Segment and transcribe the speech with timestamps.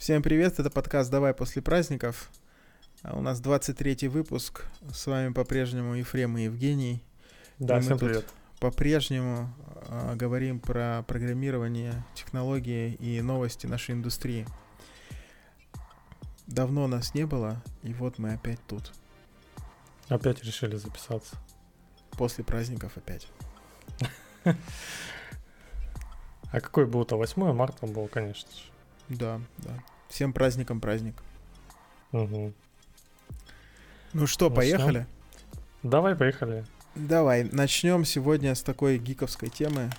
[0.00, 2.30] Всем привет, это подкаст «Давай после праздников».
[3.02, 4.64] А у нас 23 выпуск.
[4.94, 7.02] С вами по-прежнему Ефрем и Евгений.
[7.58, 8.26] Да, и всем привет.
[8.60, 9.52] По-прежнему
[9.88, 14.46] э, говорим про программирование, технологии и новости нашей индустрии.
[16.46, 18.92] Давно нас не было, и вот мы опять тут.
[20.08, 21.36] Опять решили записаться.
[22.12, 23.28] После праздников опять.
[26.52, 27.16] А какой был-то?
[27.16, 28.70] 8 марта был, конечно же.
[29.10, 29.70] Да, да.
[30.08, 31.16] Всем праздником праздник.
[32.12, 32.52] Угу.
[34.12, 34.56] Ну что, Начнем?
[34.56, 35.06] поехали?
[35.82, 36.64] Давай, поехали.
[36.94, 39.90] Давай, начнем сегодня с такой гиковской темы.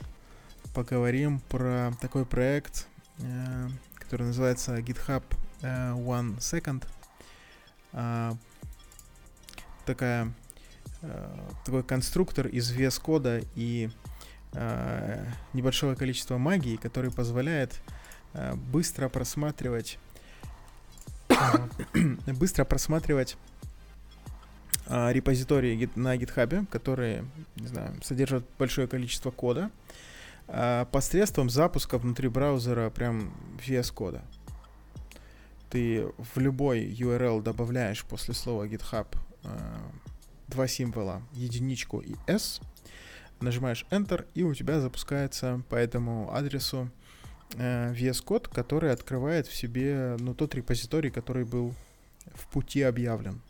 [0.74, 2.88] Поговорим про такой проект,
[3.20, 5.24] э, который называется GitHub
[5.62, 6.86] э, One Second.
[7.92, 8.34] А,
[9.86, 10.32] такая,
[11.02, 13.90] э, такой конструктор из VS кода и
[14.54, 18.01] э, небольшого количества магии, который позволяет э,
[18.72, 20.00] быстро просматривать
[22.28, 23.38] быстро просматривать
[24.88, 27.26] а, репозитории на GitHub, которые,
[27.56, 29.72] не знаю, содержат большое количество кода,
[30.48, 33.34] а, посредством запуска внутри браузера прям
[33.66, 34.22] VS кода.
[35.70, 39.08] Ты в любой URL добавляешь после слова GitHub
[39.44, 39.82] а,
[40.48, 42.60] два символа, единичку и S,
[43.40, 47.01] нажимаешь Enter, и у тебя запускается по этому адресу э,
[47.54, 51.74] VS код, который открывает в себе ну, тот репозиторий, который был
[52.34, 53.42] в пути объявлен.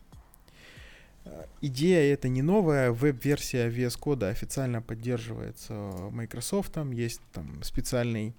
[1.26, 5.74] Э, Идея это не новая, веб-версия VS кода официально поддерживается
[6.12, 8.34] Microsoft, есть там специальный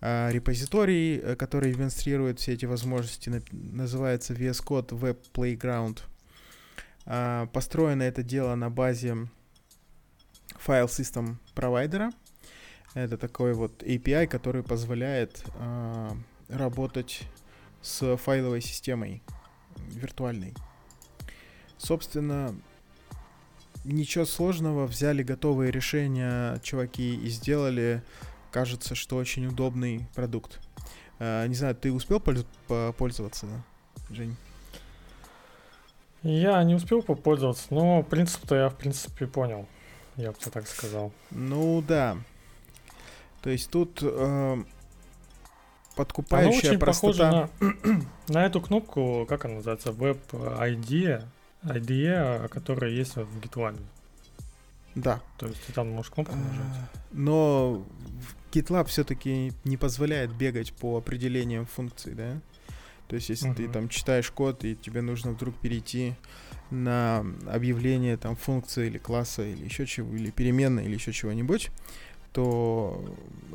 [0.00, 6.00] э, репозиторий, э, который демонстрирует все эти возможности, называется VS Code Web Playground.
[7.06, 9.28] Э, построено это дело на базе
[10.56, 12.10] файл систем провайдера.
[12.94, 16.10] Это такой вот API, который позволяет э,
[16.48, 17.22] работать
[17.82, 19.22] с файловой системой
[19.88, 20.54] виртуальной.
[21.76, 22.54] Собственно,
[23.84, 28.02] ничего сложного, взяли готовые решения, чуваки, и сделали,
[28.52, 30.60] кажется, что очень удобный продукт.
[31.18, 33.46] Э, не знаю, ты успел польз- попользоваться,
[34.08, 34.36] Жень?
[36.22, 39.66] Я не успел попользоваться, но принцип-то я, в принципе, понял.
[40.16, 41.12] Я бы так сказал.
[41.30, 42.16] Ну да.
[43.44, 44.06] То есть тут э,
[44.54, 44.64] Оно
[45.96, 47.50] подкупающая очень простота.
[47.58, 51.22] похоже на, на эту кнопку, как она называется, Web IDE,
[51.62, 53.78] IDE, которая есть в GitLab.
[54.94, 55.20] Да.
[55.36, 56.62] То есть ты там можешь кнопку нажать.
[56.64, 57.84] А, Но
[58.50, 62.40] GitLab все-таки не позволяет бегать по определениям функций, да?
[63.08, 63.72] То есть, если ты Мгм.
[63.72, 66.14] там читаешь код, и тебе нужно вдруг перейти
[66.70, 71.70] на объявление там функции или класса, или еще чего, или переменной, или еще чего-нибудь,
[72.34, 73.02] то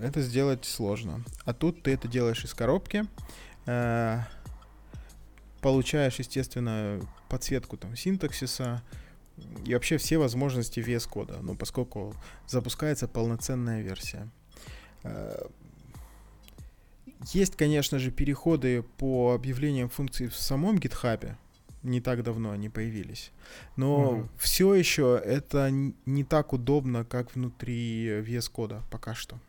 [0.01, 1.23] это сделать сложно.
[1.43, 3.03] А тут ты это делаешь из коробки,
[3.65, 4.19] э,
[5.59, 8.81] получаешь, естественно, подсветку там синтаксиса,
[9.65, 12.15] и вообще все возможности VS кода, ну, поскольку
[12.47, 14.29] запускается полноценная версия.
[15.03, 15.47] Э,
[17.33, 21.35] Есть, конечно же, переходы по объявлениям функций в самом GitHub.
[21.83, 23.31] Не так давно они появились.
[23.77, 24.29] Но Мгм.
[24.37, 25.69] все еще это
[26.05, 29.39] не так удобно, как внутри VS кода пока что.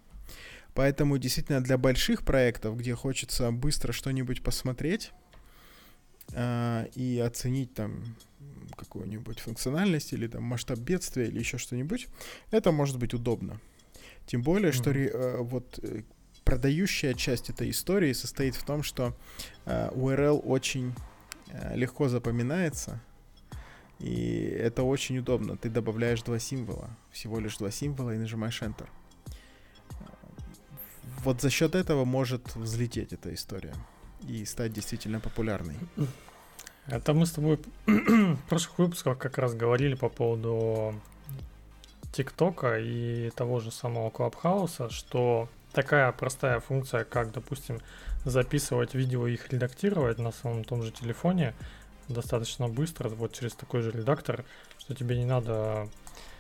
[0.75, 5.11] Поэтому действительно для больших проектов, где хочется быстро что-нибудь посмотреть
[6.35, 8.05] а, и оценить там
[8.77, 12.07] какую-нибудь функциональность или там масштаб бедствия или еще что-нибудь,
[12.53, 13.61] это может быть удобно.
[14.27, 14.99] Тем более, что Мгм.
[14.99, 16.03] ре- э, вот э,
[16.45, 19.17] продающая часть этой истории состоит в том, что
[19.67, 20.93] э, URL очень э,
[21.75, 23.01] легко запоминается,
[23.99, 25.57] и это очень удобно.
[25.57, 28.89] Ты добавляешь два символа, всего лишь два символа и нажимаешь Enter.
[31.23, 33.75] Вот за счет этого может взлететь эта история
[34.27, 35.77] и стать действительно популярной.
[36.87, 40.95] Это мы с тобой в прошлых выпусках как раз говорили по поводу
[42.13, 47.81] ТикТока и того же самого Клабхауса, что такая простая функция, как, допустим,
[48.25, 51.55] записывать видео и их редактировать на самом том же телефоне
[52.09, 54.45] достаточно быстро, вот через такой же редактор,
[54.79, 55.89] что тебе не надо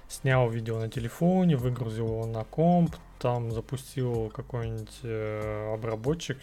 [0.09, 6.39] снял видео на телефоне, выгрузил его на комп, там запустил какой-нибудь э, обработчик,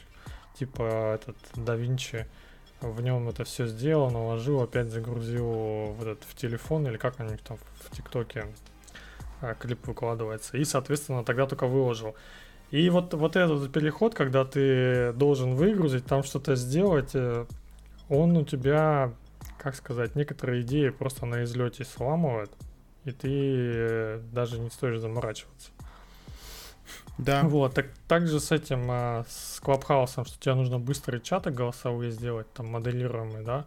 [0.58, 2.26] типа этот DaVinci,
[2.82, 7.24] в нем это все сделал, наложил, опять загрузил в этот в телефон или как у
[7.24, 8.46] них там в ТикТоке
[9.42, 10.58] а, клип выкладывается.
[10.58, 12.16] И, соответственно, тогда только выложил.
[12.72, 17.46] И вот, вот этот переход, когда ты должен выгрузить, там что-то сделать, э,
[18.10, 19.14] он у тебя,
[19.58, 22.52] как сказать, некоторые идеи просто на излете сламывает,
[23.06, 25.72] и ты э, даже не стоишь заморачиваться.
[27.18, 27.44] Да.
[27.44, 32.12] Вот, так, так же с этим, э, с Клабхаусом, что тебе нужно быстрые чаты голосовые
[32.12, 33.66] сделать, там, моделируемые, да,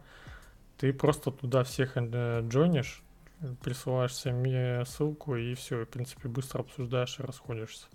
[0.77, 3.03] ты просто туда всех джойнишь,
[3.63, 4.45] присылаешь всем
[4.85, 7.87] ссылку и все, в принципе, быстро обсуждаешь и расходишься.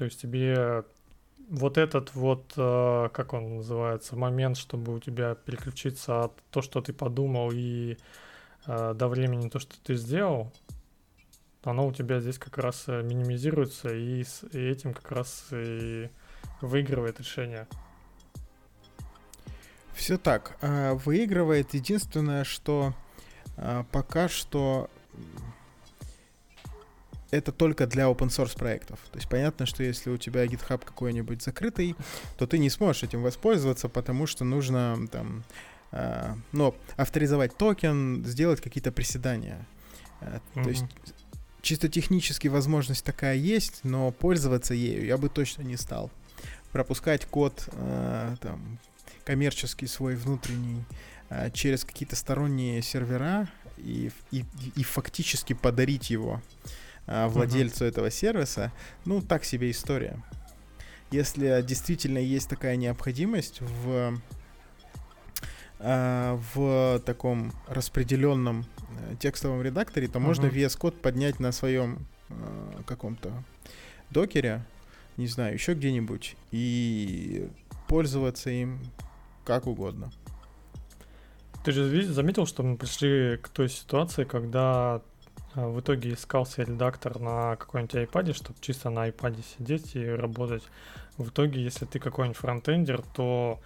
[0.00, 0.82] То есть тебе
[1.50, 6.80] вот этот вот, э, как он называется, момент, чтобы у тебя переключиться от то, что
[6.80, 7.98] ты подумал, и
[8.66, 10.50] э, до времени то, что ты сделал,
[11.64, 16.08] оно у тебя здесь как раз э, минимизируется, и, и этим как раз и
[16.62, 17.68] выигрывает решение.
[19.92, 20.56] Все так.
[20.62, 22.94] А, выигрывает единственное, что
[23.58, 24.88] а, пока что
[27.30, 28.98] это только для open source проектов.
[29.12, 31.94] То есть понятно, что если у тебя GitHub какой-нибудь закрытый,
[32.36, 35.44] то ты не сможешь этим воспользоваться, потому что нужно там,
[35.92, 39.66] э, ну, авторизовать токен, сделать какие-то приседания.
[40.20, 40.62] Э, mm-hmm.
[40.62, 40.84] То есть
[41.62, 46.10] чисто технически возможность такая есть, но пользоваться ею я бы точно не стал.
[46.72, 48.78] Пропускать код э, там,
[49.24, 50.84] коммерческий свой внутренний
[51.28, 54.44] э, через какие-то сторонние сервера и, и,
[54.76, 57.88] и фактически подарить его э, владельцу uh-huh.
[57.88, 58.72] этого сервиса,
[59.04, 60.22] ну, так себе история.
[61.10, 64.20] Если действительно есть такая необходимость в
[65.80, 68.64] э, в таком распределенном
[69.10, 70.22] э, текстовом редакторе, то uh-huh.
[70.22, 73.32] можно VS Code поднять на своем э, каком-то
[74.10, 74.64] докере,
[75.16, 77.48] не знаю, еще где-нибудь, и
[77.88, 78.78] пользоваться им
[79.44, 80.12] как угодно.
[81.64, 85.02] Ты же заметил, что мы пришли к той ситуации, когда
[85.54, 90.62] в итоге искался редактор на какой-нибудь iPad, чтобы чисто на iPad сидеть и работать.
[91.16, 93.60] В итоге, если ты какой-нибудь фронтендер, то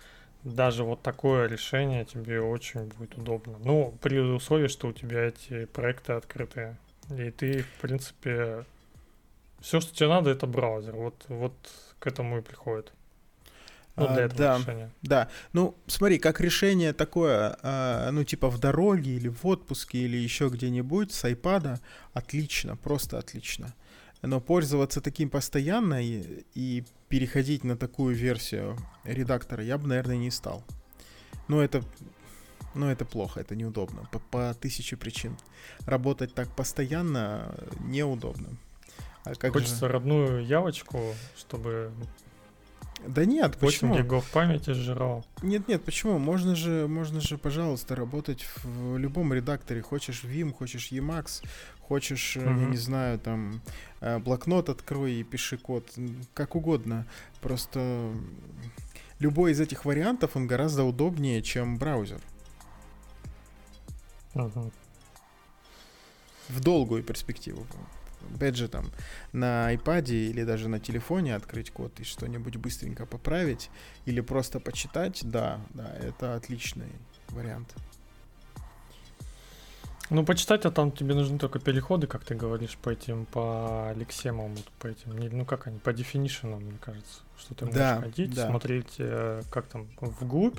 [0.44, 3.58] даже вот такое решение тебе очень будет удобно.
[3.64, 6.76] Ну, при условии, что у тебя эти проекты открытые.
[7.10, 8.64] И ты, в принципе,
[9.60, 10.94] все, что тебе надо, это браузер.
[10.96, 11.54] Вот, вот
[11.98, 12.92] к этому и приходит.
[13.96, 14.90] Ну, для а, этого да, решения.
[15.02, 15.28] Да.
[15.52, 20.48] Ну, смотри, как решение такое, а, ну, типа в дороге или в отпуске или еще
[20.48, 21.78] где-нибудь с iPad,
[22.12, 23.72] отлично, просто отлично.
[24.22, 30.30] Но пользоваться таким постоянно и, и переходить на такую версию редактора я бы, наверное, не
[30.30, 30.64] стал.
[31.46, 31.84] Но это,
[32.74, 34.08] ну, это плохо, это неудобно.
[34.10, 35.36] По, по тысяче причин.
[35.86, 38.48] Работать так постоянно неудобно.
[39.24, 39.88] А как Хочется же...
[39.88, 41.92] родную явочку, чтобы
[43.06, 43.96] да нет, 8 почему?
[43.96, 45.24] гигов памяти сжирал.
[45.42, 46.18] Нет, нет, почему?
[46.18, 49.82] Можно же, можно же, пожалуйста, работать в любом редакторе.
[49.82, 51.42] Хочешь Vim, хочешь Emacs,
[51.80, 52.60] хочешь, mm-hmm.
[52.60, 53.60] я не знаю, там,
[54.00, 55.90] э, блокнот открой и пиши код.
[56.34, 57.06] Как угодно.
[57.40, 58.12] Просто
[59.18, 62.20] любой из этих вариантов, он гораздо удобнее, чем браузер.
[64.34, 64.72] Mm-hmm.
[66.48, 67.66] В долгую перспективу
[68.34, 68.90] опять же, там,
[69.32, 73.70] на iPad или даже на телефоне открыть код и что-нибудь быстренько поправить,
[74.06, 76.92] или просто почитать, да, да, это отличный
[77.30, 77.74] вариант.
[80.10, 84.54] Ну, почитать, а там тебе нужны только переходы, как ты говоришь, по этим, по лексемам,
[84.78, 88.48] по этим, ну, как они, по definition, мне кажется, что ты можешь да, ходить, да.
[88.48, 90.58] смотреть, э, как там, вглубь,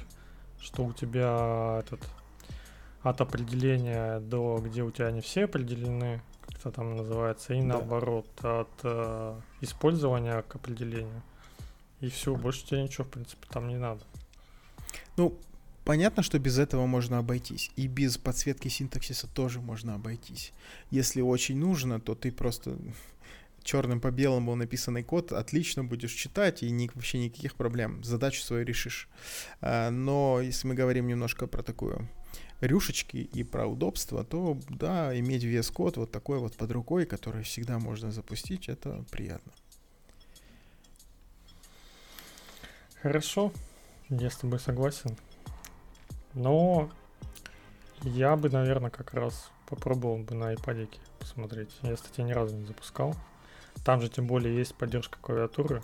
[0.59, 2.01] что у тебя этот
[3.03, 6.21] от определения до где у тебя они все определены,
[6.65, 7.65] как-то там называется, и да.
[7.65, 11.21] наоборот, от э, использования к определению.
[12.01, 14.01] И все, больше тебе ничего, в принципе, там не надо.
[15.17, 15.37] Ну,
[15.83, 17.71] понятно, что без этого можно обойтись.
[17.75, 20.53] И без подсветки синтаксиса тоже можно обойтись.
[20.91, 22.77] Если очень нужно, то ты просто
[23.63, 28.03] черным по белому написанный код отлично будешь читать и ни, вообще никаких проблем.
[28.03, 29.07] Задачу свою решишь.
[29.61, 32.07] А, но если мы говорим немножко про такую
[32.61, 37.43] рюшечки и про удобство, то да, иметь VS Code вот такой вот под рукой, который
[37.43, 39.51] всегда можно запустить, это приятно.
[43.01, 43.51] Хорошо,
[44.09, 45.15] я с тобой согласен.
[46.33, 46.89] Но
[48.01, 51.69] я бы, наверное, как раз попробовал бы на iPad посмотреть.
[51.81, 53.15] Я, кстати, ни разу не запускал.
[53.83, 55.83] Там же тем более есть поддержка клавиатуры.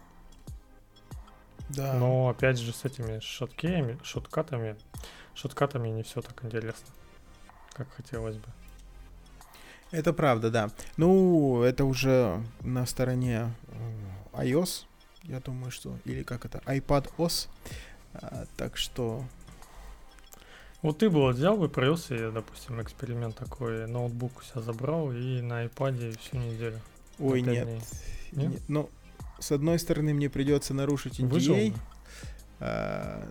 [1.69, 1.93] Да.
[1.93, 4.75] Но опять же с этими шоткеями, шоткатами
[5.35, 6.87] шоткатами не все так интересно,
[7.73, 8.47] как хотелось бы.
[9.91, 10.71] Это правда, да.
[10.95, 13.53] Ну, это уже на стороне
[14.33, 14.85] э, iOS,
[15.23, 17.49] я думаю, что, или как это, iPad OS.
[18.13, 19.23] А, так что...
[20.81, 25.41] Вот ты бы вот взял бы, провелся, допустим, эксперимент такой, ноутбук у себя забрал и
[25.41, 26.79] на iPad всю неделю.
[27.19, 27.67] Ой, нет.
[27.67, 27.83] Нет?
[28.31, 28.61] нет.
[28.67, 28.89] Ну,
[29.39, 31.27] с одной стороны, мне придется нарушить NDA.
[31.27, 31.55] Выжил?
[31.55, 31.73] э,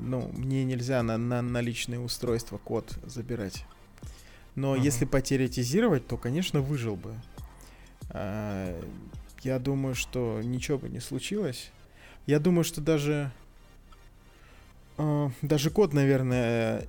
[0.01, 3.65] ну, мне нельзя на, на наличные устройства код забирать.
[4.57, 4.83] Но uh-huh.
[4.83, 7.15] если потеоретизировать, то, конечно, выжил бы.
[8.11, 8.83] Э,
[9.43, 11.71] я думаю, что ничего бы не случилось.
[12.27, 13.31] Я думаю, что даже
[14.99, 16.87] э, даже код, наверное,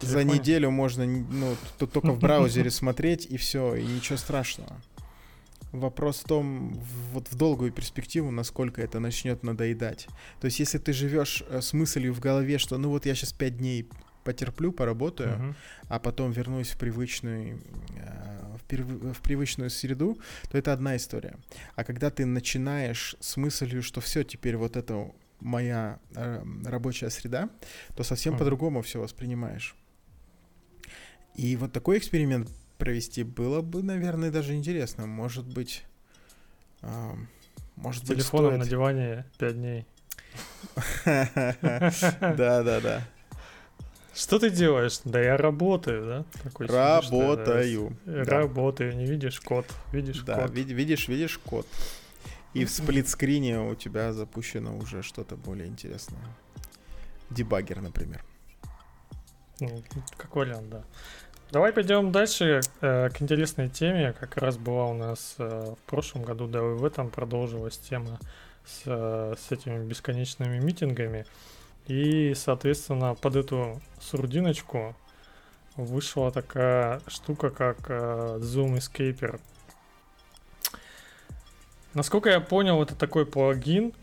[0.00, 4.76] за неделю можно, ну, только в браузере смотреть и все, и ничего страшного.
[5.72, 6.72] Вопрос в том,
[7.12, 10.08] вот в долгую перспективу, насколько это начнет надоедать.
[10.40, 13.32] То есть, если ты живешь э, с мыслью в голове, что ну вот я сейчас
[13.32, 13.88] пять дней
[14.24, 15.54] потерплю, поработаю, uh-huh.
[15.88, 17.60] а потом вернусь в привычную,
[17.96, 18.86] э, в, прив...
[18.86, 20.18] в привычную среду,
[20.50, 21.36] то это одна история.
[21.76, 27.48] А когда ты начинаешь с мыслью, что все, теперь вот это моя э, рабочая среда,
[27.96, 28.38] то совсем uh-huh.
[28.38, 29.76] по-другому все воспринимаешь.
[31.34, 35.06] И вот такой эксперимент провести было бы, наверное, даже интересно.
[35.06, 35.84] Может быть...
[36.82, 37.12] Э,
[37.76, 38.64] может С быть, телефоном стоит...
[38.64, 39.86] на диване 5 дней.
[41.04, 43.08] Да, да, да.
[44.14, 45.00] Что ты делаешь?
[45.04, 46.24] Да я работаю, да?
[46.42, 47.90] Такой работаю.
[48.04, 48.38] Сидишь, да.
[48.38, 50.50] Работаю, не видишь код, видишь да, код.
[50.50, 51.66] Вид- видишь, видишь код.
[52.52, 56.20] И в сплитскрине у тебя запущено уже что-то более интересное.
[57.30, 58.24] Дебаггер, например.
[59.60, 59.82] Ну,
[60.16, 60.84] как вариант, да.
[61.50, 64.12] Давай пойдем дальше э, к интересной теме.
[64.12, 68.18] Как раз была у нас э, в прошлом году, да и в этом продолжилась тема
[68.66, 71.24] с, э, с этими бесконечными митингами.
[71.86, 74.94] И, соответственно, под эту сурдиночку
[75.76, 79.40] вышла такая штука, как э, Zoom Escaper.
[81.94, 83.94] Насколько я понял, это такой плагин.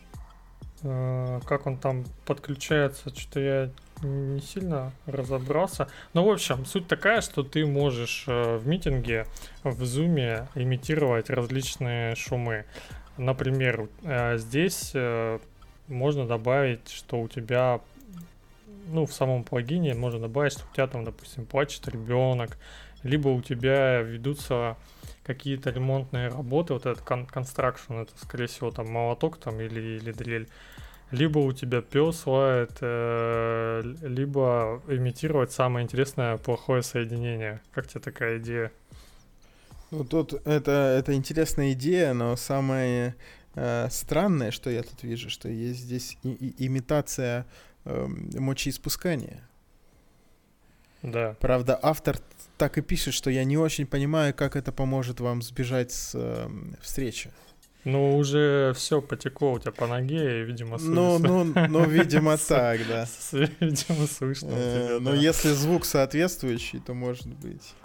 [0.81, 3.69] Э, как он там подключается, что-то я
[4.01, 5.87] не сильно разобрался.
[6.13, 9.25] Но, в общем, суть такая, что ты можешь э, в митинге
[9.63, 12.65] в зуме имитировать различные шумы.
[13.17, 15.39] Например, э, здесь э,
[15.87, 17.79] можно добавить, что у тебя
[18.87, 22.57] ну, в самом плагине можно добавить, что у тебя там, допустим, плачет ребенок,
[23.03, 24.77] либо у тебя ведутся
[25.25, 30.47] какие-то ремонтные работы, вот этот construction, это, скорее всего, там молоток там или, или дрель,
[31.15, 37.61] либо у тебя пес лает, э, либо имитировать самое интересное плохое соединение.
[37.73, 38.71] Как тебе такая идея?
[39.91, 43.15] Ну, тут это, это интересная идея, но самое
[43.55, 47.45] э, странное, что я тут вижу, что есть здесь и, и, имитация
[47.85, 49.47] э, мочеиспускания.
[51.01, 51.35] Да.
[51.39, 52.17] Правда, автор
[52.57, 56.49] так и пишет, что я не очень понимаю, как это поможет вам сбежать с э,
[56.81, 57.31] встречи.
[57.85, 61.19] Ну, уже все потекло у тебя по ноге, и, видимо, слышно.
[61.19, 63.07] Ну, ну, ну, видимо, так, да.
[63.31, 67.75] Видимо, слышно э, Но если звук соответствующий, то может быть.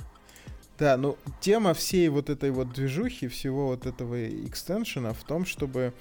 [0.78, 5.92] Да, ну, тема всей вот этой вот движухи, всего вот этого экстеншена в том, чтобы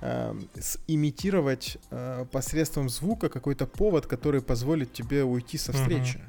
[0.00, 0.34] э,
[0.88, 6.20] имитировать э, посредством звука какой-то повод, который позволит тебе уйти со встречи.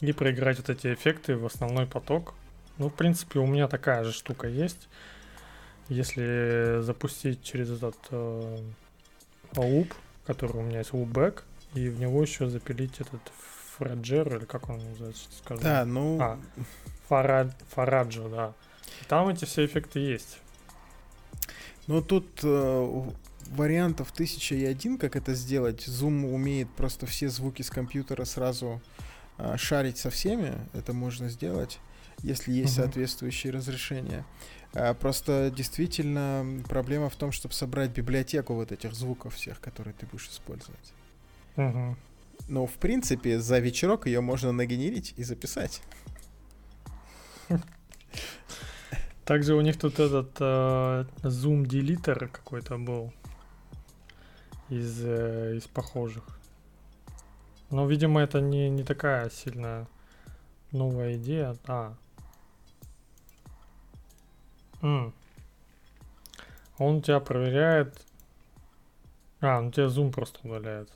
[0.00, 2.32] И проиграть вот эти эффекты в основной поток,
[2.82, 4.88] ну, в принципе, у меня такая же штука есть.
[5.88, 8.58] Если запустить через этот э,
[9.52, 9.92] loop,
[10.26, 11.42] который у меня есть loopback,
[11.74, 13.20] и в него еще запилить этот
[13.76, 15.62] фраджер, или как он называется, скажу.
[15.62, 16.20] Да, ну...
[16.20, 16.40] А,
[17.08, 18.52] фарад, фараджо, да.
[19.06, 20.40] Там эти все эффекты есть.
[21.86, 23.02] Ну, тут э,
[23.46, 25.86] вариантов тысяча и один, как это сделать.
[25.86, 28.80] Zoom умеет просто все звуки с компьютера сразу
[29.38, 30.54] э, шарить со всеми.
[30.72, 31.78] Это можно сделать
[32.22, 32.82] если есть угу.
[32.82, 34.24] соответствующие разрешения.
[34.74, 40.06] А, просто действительно проблема в том, чтобы собрать библиотеку вот этих звуков всех, которые ты
[40.06, 40.92] будешь использовать.
[41.56, 41.96] Угу.
[42.48, 45.82] Но в принципе за вечерок ее можно нагенерить и записать.
[49.24, 53.12] Также у них тут этот э, Zoom Deleter какой-то был
[54.68, 56.24] из, э, из похожих.
[57.70, 59.86] Но, видимо, это не, не такая сильно
[60.72, 61.56] новая идея.
[61.66, 61.96] А,
[64.82, 65.12] Mm.
[66.78, 68.00] Он тебя проверяет.
[69.40, 70.90] А, он тебя зум просто удаляет.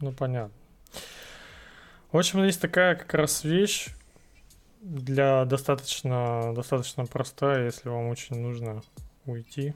[0.00, 0.54] Ну, понятно.
[2.12, 3.88] В общем, есть такая как раз вещь
[4.80, 8.82] для достаточно, достаточно простая, если вам очень нужно
[9.26, 9.74] уйти,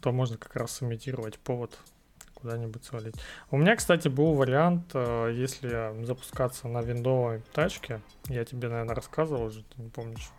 [0.00, 1.78] то можно как раз имитировать повод
[2.34, 3.14] куда-нибудь свалить.
[3.50, 9.44] У меня, кстати, был вариант, э, если запускаться на виндовой тачке, я тебе, наверное, рассказывал
[9.44, 10.30] уже, ты не помнишь,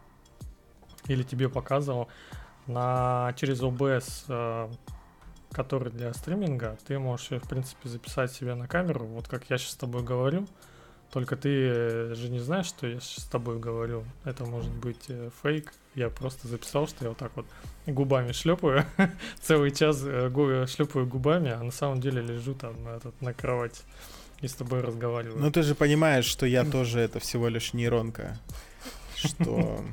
[1.08, 2.08] или тебе показывал,
[2.68, 4.70] на, через OBS, э,
[5.52, 9.74] который для стриминга, ты можешь, в принципе, записать себе на камеру, вот как я сейчас
[9.74, 10.48] с тобой говорю,
[11.12, 14.04] только ты же не знаешь, что я сейчас с тобой говорю.
[14.26, 15.72] Это может быть э, фейк.
[15.94, 17.46] Я просто записал, что я вот так вот
[17.86, 18.86] губами шлепаю.
[19.42, 23.84] Целый час э, шлепаю губами, а на самом деле лежу там этот, на кровати
[24.42, 25.40] и с тобой разговариваю.
[25.40, 28.38] Ну ты же понимаешь, что я тоже это всего лишь нейронка
[29.16, 29.84] что,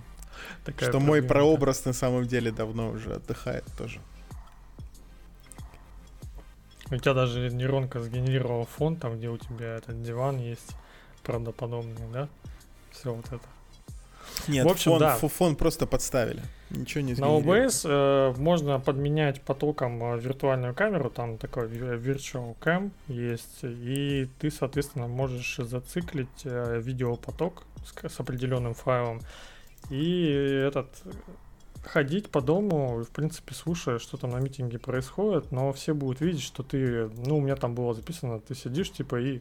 [0.77, 4.01] что мой прообраз на самом деле давно уже отдыхает тоже.
[6.91, 10.77] У тебя даже нейронка сгенерировала фон, там, где у тебя этот диван есть,
[11.23, 12.29] правдоподобный, да?
[12.91, 13.41] Все вот это.
[14.49, 15.17] Нет, в общем, фон, да.
[15.17, 16.43] фон просто подставили.
[16.71, 22.91] Ничего не На OBS э, можно подменять потоком э, виртуальную камеру, там такой virtual cam
[23.09, 29.21] есть, и ты, соответственно, можешь зациклить э, видеопоток с, с определенным файлом,
[29.91, 30.27] и
[30.67, 30.89] этот
[31.85, 36.43] ходить по дому, в принципе, слушая, что там на митинге происходит, но все будут видеть,
[36.43, 39.41] что ты, ну, у меня там было записано, ты сидишь, типа, и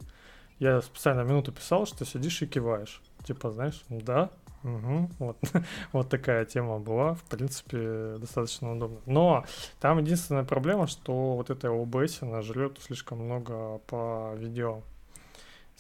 [0.59, 3.01] я специально минуту писал, что ты сидишь и киваешь.
[3.25, 4.31] Типа, знаешь, да,
[4.63, 5.37] Угу, вот,
[5.91, 8.99] вот такая тема была, в принципе, достаточно удобно.
[9.05, 9.45] Но
[9.79, 14.83] там единственная проблема, что вот эта OBS, она жрет слишком много по видео.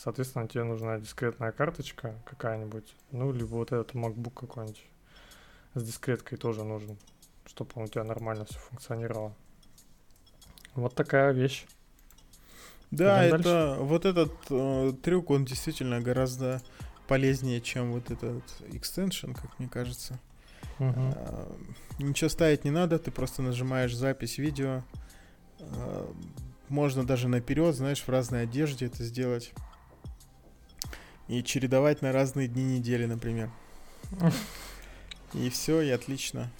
[0.03, 4.83] Соответственно, тебе нужна дискретная карточка какая-нибудь, ну, либо вот этот MacBook какой-нибудь
[5.75, 6.97] с дискреткой тоже нужен,
[7.45, 9.35] чтобы он у тебя нормально все функционировало.
[10.73, 11.67] Вот такая вещь.
[12.89, 13.83] Да, Пойдем это дальше?
[13.83, 16.63] вот этот э, трюк, он действительно гораздо
[17.07, 18.43] полезнее, чем вот этот
[18.73, 20.19] экстеншн, как мне кажется.
[20.79, 21.13] Uh-huh.
[21.15, 21.55] А,
[21.99, 24.81] ничего ставить не надо, ты просто нажимаешь запись видео.
[25.59, 26.11] А,
[26.69, 29.53] можно даже наперед, знаешь, в разной одежде это сделать.
[31.31, 33.49] И чередовать на разные дни недели, например.
[35.33, 36.51] И все, и отлично.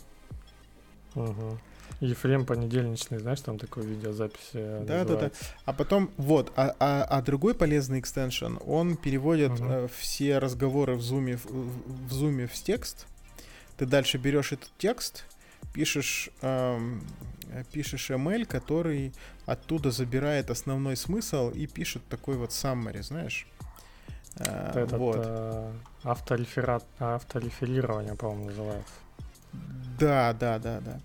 [1.14, 1.60] Ага.
[2.00, 4.52] Ефрем понедельничный, знаешь, там такой видеозапись.
[4.54, 5.32] Да, да, да.
[5.66, 9.66] А потом, вот, а, а, а другой полезный экстеншн, он переводит угу.
[9.66, 13.08] э, все разговоры в зуме в, в зуме в текст.
[13.76, 15.26] Ты дальше берешь этот текст,
[15.74, 17.06] пишешь, эм,
[17.74, 19.12] пишешь ML, который
[19.46, 23.48] оттуда забирает основной смысл и пишет такой вот summary, знаешь.
[24.38, 25.18] Э, Этот, вот.
[25.20, 25.72] Э,
[26.04, 28.94] автореферат, автореферирование, по-моему, называется.
[30.00, 31.00] Да, да, да, да.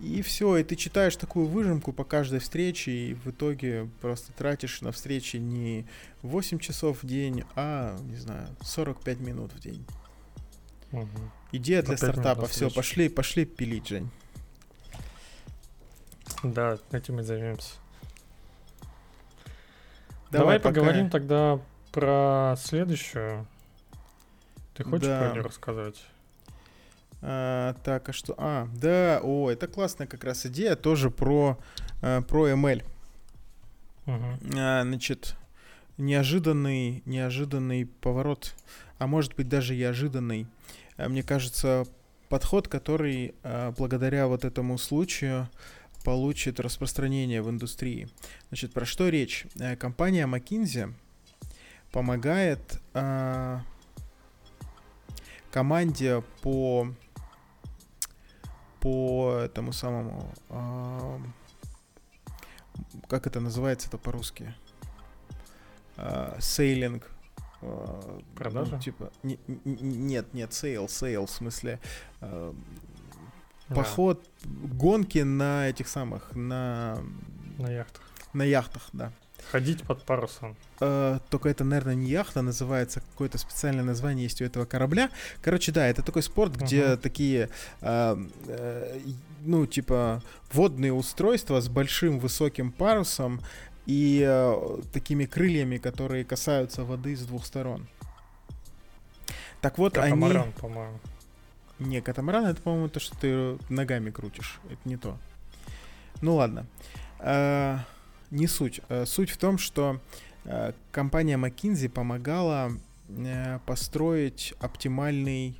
[0.00, 4.80] И все, и ты читаешь такую выжимку по каждой встрече, и в итоге просто тратишь
[4.80, 5.86] на встречи не
[6.22, 9.86] 8 часов в день, а, не знаю, 45 минут в день.
[10.90, 11.06] Угу.
[11.52, 12.46] Идея для стартапа.
[12.46, 14.10] Все, пошли, пошли пилить, Жень.
[16.42, 17.74] Да, этим и займемся.
[20.30, 20.68] Давай, Давай пока...
[20.70, 21.60] поговорим тогда
[21.92, 23.46] про следующую.
[24.74, 25.20] Ты хочешь да.
[25.20, 26.02] про нее рассказать?
[27.20, 28.34] А, так, а что?
[28.38, 31.58] А, да, о, это классная как раз идея, тоже про,
[32.00, 32.82] а, про ML.
[34.06, 34.58] Uh-huh.
[34.58, 35.36] А, значит,
[35.98, 38.54] неожиданный, неожиданный поворот,
[38.98, 40.46] а может быть даже и ожиданный.
[40.96, 41.84] А, мне кажется,
[42.28, 45.48] подход, который а, благодаря вот этому случаю
[46.04, 48.08] получит распространение в индустрии.
[48.48, 49.46] Значит, про что речь?
[49.60, 50.94] А, компания McKinsey
[51.92, 53.62] помогает а,
[55.50, 56.88] команде по
[58.82, 60.28] по этому самому...
[60.48, 61.18] Э,
[63.08, 64.52] как это называется это по-русски?
[65.96, 67.08] Э, sailing.
[67.60, 68.74] Э, Продажа?
[68.74, 71.78] Ну, типа, не, не, нет, нет, sail, sail, в смысле...
[72.20, 72.52] Э,
[73.68, 76.98] поход, гонки на этих самых, на...
[77.58, 78.02] На яхтах.
[78.32, 79.12] На яхтах, да.
[79.50, 80.56] Ходить под парусом.
[80.80, 85.10] Э, только это, наверное, не яхта, называется какое-то специальное название есть у этого корабля.
[85.42, 86.96] Короче, да, это такой спорт, где uh-huh.
[86.96, 87.48] такие,
[87.80, 89.00] э, э,
[89.42, 93.40] ну, типа, водные устройства с большим высоким парусом
[93.86, 97.88] и э, такими крыльями, которые касаются воды с двух сторон.
[99.60, 100.52] Так вот, катамаран, они...
[100.52, 100.98] по-моему.
[101.78, 104.60] Не, катамаран это, по-моему, то, что ты ногами крутишь.
[104.66, 105.18] Это не то.
[106.20, 106.66] Ну ладно.
[107.18, 107.78] Э,
[108.32, 108.80] не суть.
[108.88, 110.00] Э, суть в том, что
[110.44, 112.72] э, компания McKinsey помогала
[113.08, 115.58] э, построить оптимальный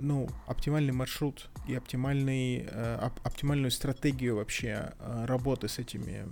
[0.00, 2.68] ну, оптимальный маршрут и оптимальный,
[3.22, 6.26] оптимальную стратегию вообще работы с этими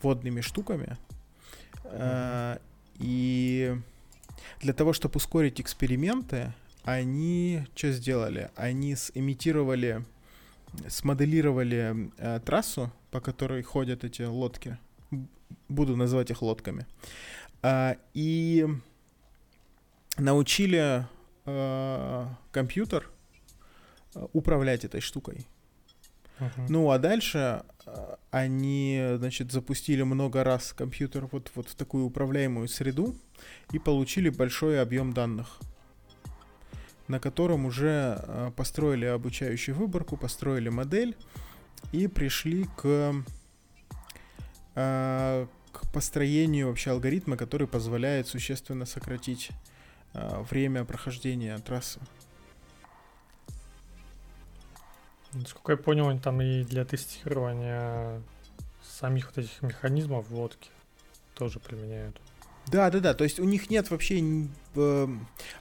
[0.00, 0.96] водными штуками.
[1.82, 2.60] Mm-hmm.
[3.00, 3.76] И
[4.60, 6.54] для того, чтобы ускорить эксперименты,
[6.84, 8.50] они что сделали?
[8.54, 10.04] Они сымитировали,
[10.88, 12.10] смоделировали
[12.46, 14.76] трассу по которой ходят эти лодки.
[15.70, 16.86] Буду называть их лодками.
[17.62, 18.66] А, и
[20.18, 21.06] научили
[21.46, 23.08] а, компьютер
[24.14, 25.46] а, управлять этой штукой.
[26.38, 26.66] Uh-huh.
[26.68, 27.62] Ну а дальше
[28.30, 33.14] они, значит, запустили много раз компьютер вот, вот в такую управляемую среду
[33.72, 35.58] и получили большой объем данных,
[37.08, 41.16] на котором уже построили обучающую выборку, построили модель
[41.92, 43.14] и пришли к,
[44.74, 49.50] э, к построению вообще алгоритма, который позволяет существенно сократить
[50.14, 52.00] э, время прохождения трассы.
[55.32, 58.22] Насколько я понял, они там и для тестирования
[58.82, 60.70] самих вот этих механизмов в лодке
[61.34, 62.20] тоже применяют.
[62.68, 63.14] Да, да, да.
[63.14, 64.20] То есть у них нет вообще,
[64.74, 65.08] э,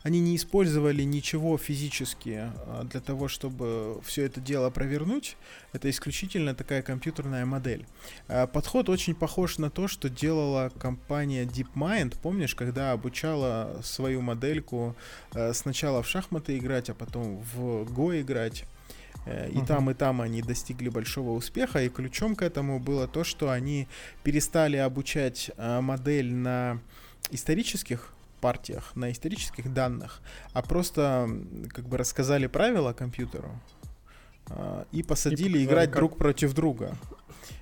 [0.02, 5.38] они не использовали ничего физически э, для того, чтобы все это дело провернуть.
[5.72, 7.86] Это исключительно такая компьютерная модель.
[8.28, 12.18] Э, подход очень похож на то, что делала компания DeepMind.
[12.22, 14.96] Помнишь, когда обучала свою модельку
[15.34, 18.66] э, сначала в шахматы играть, а потом в Go играть.
[19.26, 19.66] И uh-huh.
[19.66, 23.88] там, и там они достигли большого успеха, и ключом к этому было то, что они
[24.24, 26.80] перестали обучать э, модель на
[27.32, 30.22] исторических партиях, на исторических данных,
[30.54, 31.28] а просто
[31.70, 33.60] как бы рассказали правила компьютеру
[34.50, 35.96] э, и посадили и играть как...
[35.96, 36.96] друг против друга.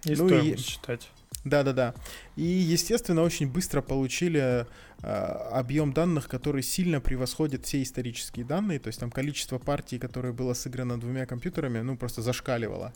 [0.03, 1.09] И ну и читать.
[1.43, 1.93] Да-да-да.
[2.35, 4.65] И, естественно, очень быстро получили
[5.01, 8.79] э, объем данных, который сильно превосходит все исторические данные.
[8.79, 12.93] То есть там количество партий, которое было сыграно двумя компьютерами, ну, просто зашкаливало.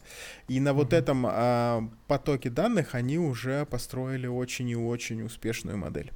[0.48, 0.74] И на mm-hmm.
[0.74, 6.14] вот этом э, потоке данных они уже построили очень и очень успешную модель.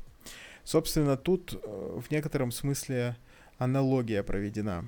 [0.63, 3.17] Собственно, тут э, в некотором смысле
[3.57, 4.87] аналогия проведена.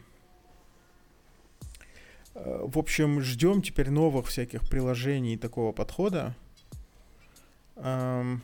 [2.35, 6.35] Э, в общем, ждем теперь новых всяких приложений такого подхода.
[7.75, 8.41] Эм,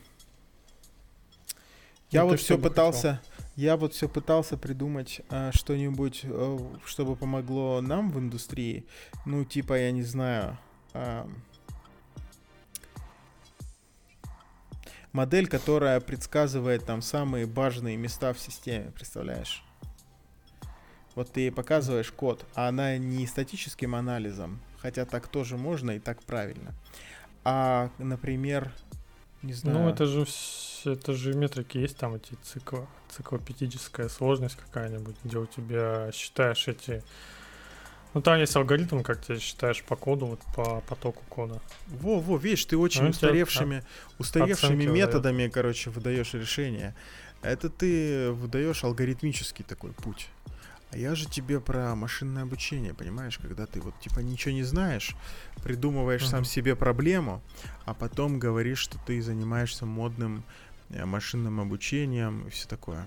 [2.11, 3.45] я ну, вот все пытался, хотел?
[3.55, 8.85] я вот все пытался придумать э, что-нибудь, э, чтобы помогло нам в индустрии.
[9.25, 10.57] Ну, типа, я не знаю.
[10.93, 11.27] Э,
[15.11, 19.63] модель, которая предсказывает там самые важные места в системе, представляешь?
[21.13, 26.23] Вот ты показываешь код, а она не статическим анализом, хотя так тоже можно и так
[26.23, 26.73] правильно.
[27.43, 28.71] А, например,
[29.41, 29.79] не знаю.
[29.79, 30.25] Ну, это же
[30.85, 37.03] это же метрики есть, там эти циклы, циклопедическая сложность какая-нибудь, где у тебя считаешь эти...
[38.13, 41.61] Ну, там есть алгоритм, как ты считаешь по коду, вот по потоку кода.
[41.87, 43.83] Во, во, видишь, ты очень ну, устаревшими,
[44.17, 45.53] устаревшими методами, выдает.
[45.53, 46.95] короче, выдаешь решение.
[47.41, 50.29] Это ты выдаешь алгоритмический такой путь.
[50.91, 55.15] А я же тебе про машинное обучение, понимаешь, когда ты вот типа ничего не знаешь,
[55.63, 56.29] придумываешь uh-huh.
[56.29, 57.41] сам себе проблему,
[57.85, 60.43] а потом говоришь, что ты занимаешься модным
[60.89, 63.05] э, машинным обучением и все такое.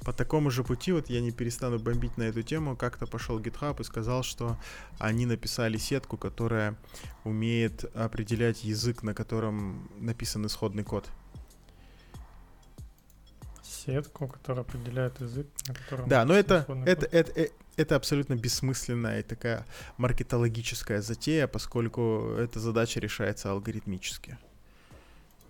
[0.00, 3.80] По такому же пути, вот я не перестану бомбить на эту тему, как-то пошел GitHub
[3.80, 4.58] и сказал, что
[4.98, 6.76] они написали сетку, которая
[7.24, 11.08] умеет определять язык, на котором написан исходный код
[13.84, 16.08] сетку, которая определяет язык, на котором...
[16.08, 19.66] Да, но это, это, это, это, это абсолютно бессмысленная и такая
[19.96, 24.38] маркетологическая затея, поскольку эта задача решается алгоритмически.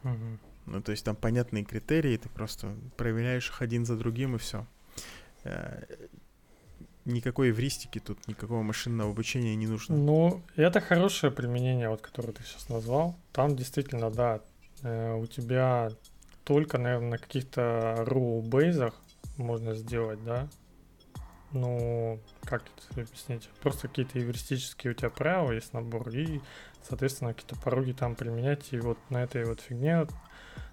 [0.02, 0.38] Угу.
[0.66, 4.66] Ну, то есть там понятные критерии, ты просто проверяешь их один за другим и все.
[5.44, 5.84] Э,
[7.04, 9.96] никакой эвристики тут, никакого машинного обучения не нужно.
[9.96, 13.16] Ну, это хорошее применение, вот, которое ты сейчас назвал.
[13.32, 14.40] Там действительно, да,
[14.82, 15.90] э, у тебя
[16.44, 18.94] только, наверное, на каких-то rule-бейзах
[19.36, 20.48] можно сделать, да?
[21.52, 23.48] Ну, как это объяснить?
[23.62, 26.40] Просто какие-то эвристические у тебя правила есть набор, и,
[26.82, 30.06] соответственно, какие-то пороги там применять, и вот на этой вот фигне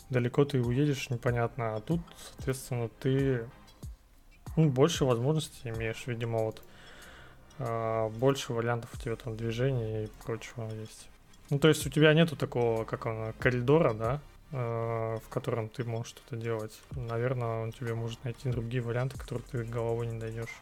[0.09, 1.75] далеко ты уедешь, непонятно.
[1.75, 2.01] А тут,
[2.35, 3.47] соответственно, ты
[4.57, 6.61] ну, больше возможностей имеешь, видимо, вот
[7.59, 11.07] э, больше вариантов у тебя там движения и прочего есть.
[11.49, 16.09] Ну, то есть у тебя нету такого, как он, коридора, да, в котором ты можешь
[16.09, 16.77] что-то делать.
[16.91, 20.55] Наверное, он тебе может найти другие варианты, которые ты головой не дойдешь.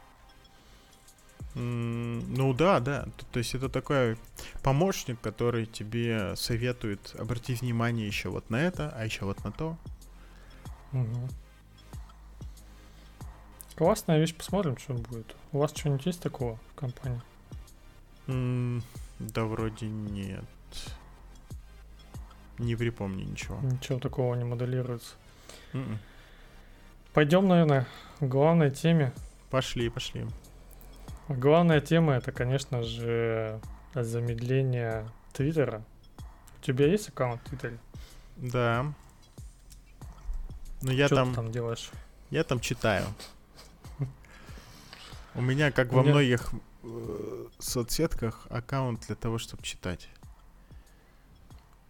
[1.55, 3.05] ну да, да.
[3.17, 4.17] То, то есть это такой
[4.61, 9.75] помощник, который тебе советует обратить внимание еще вот на это, а еще вот на то.
[10.93, 11.29] Угу.
[13.75, 15.35] Классная вещь, посмотрим, что будет.
[15.51, 17.21] У вас что-нибудь есть такого в компании?
[18.27, 18.83] Mm,
[19.19, 20.43] да, вроде нет.
[22.59, 23.59] Не припомню ничего.
[23.61, 25.15] Ничего такого не моделируется.
[25.73, 25.85] Mm-mm.
[25.85, 25.99] М-м.
[27.13, 27.87] Пойдем, наверное,
[28.19, 29.13] к главной теме.
[29.49, 30.27] Пошли, пошли.
[31.27, 33.59] Главная тема это, конечно же,
[33.93, 35.83] замедление Твиттера.
[36.59, 37.79] У тебя есть аккаунт в Твиттере?
[38.37, 38.93] Да.
[40.81, 41.29] Ну я Что там.
[41.29, 41.89] Ты там делаешь?
[42.29, 43.05] Я там читаю.
[45.35, 46.51] У меня, как во многих
[46.83, 50.09] э, соцсетках, аккаунт для того, чтобы читать.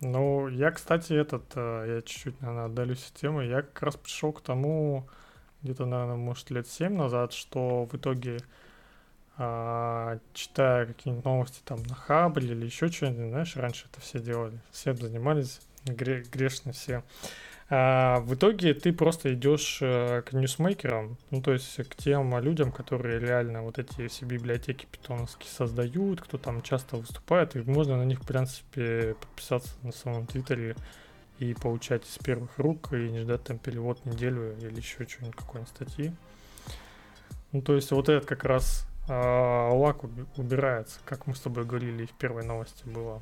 [0.01, 4.31] Ну, я, кстати, этот, э, я чуть-чуть, наверное, отдалюсь от темы, я как раз пришел
[4.31, 5.07] к тому,
[5.61, 8.37] где-то, наверное, может, лет семь назад, что в итоге,
[9.37, 14.57] а, читая какие-нибудь новости там на Хабре или еще что-нибудь, знаешь, раньше это все делали,
[14.71, 17.03] всем занимались, гре- грешно все,
[17.71, 22.71] А в итоге ты просто идешь э, к ньюсмейкерам, ну то есть к тем людям,
[22.71, 28.05] которые реально вот эти все библиотеки питоновские создают, кто там часто выступает, и можно на
[28.05, 30.75] них, в принципе, подписаться на самом Твиттере
[31.37, 35.69] и получать из первых рук, и не ждать там перевод неделю или еще что-нибудь, какой-нибудь
[35.69, 36.11] статьи.
[37.51, 40.03] Ну то есть вот этот как раз а, лак
[40.37, 43.21] убирается, как мы с тобой говорили в первой новости было.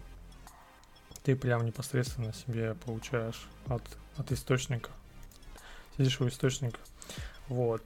[1.23, 3.83] Ты прям непосредственно себе получаешь от
[4.17, 4.89] от источника.
[5.97, 6.79] Сидишь у источника.
[7.47, 7.81] Вот.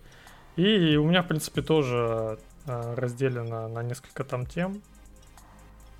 [0.55, 4.81] И у меня, в принципе, тоже э, разделено на несколько там тем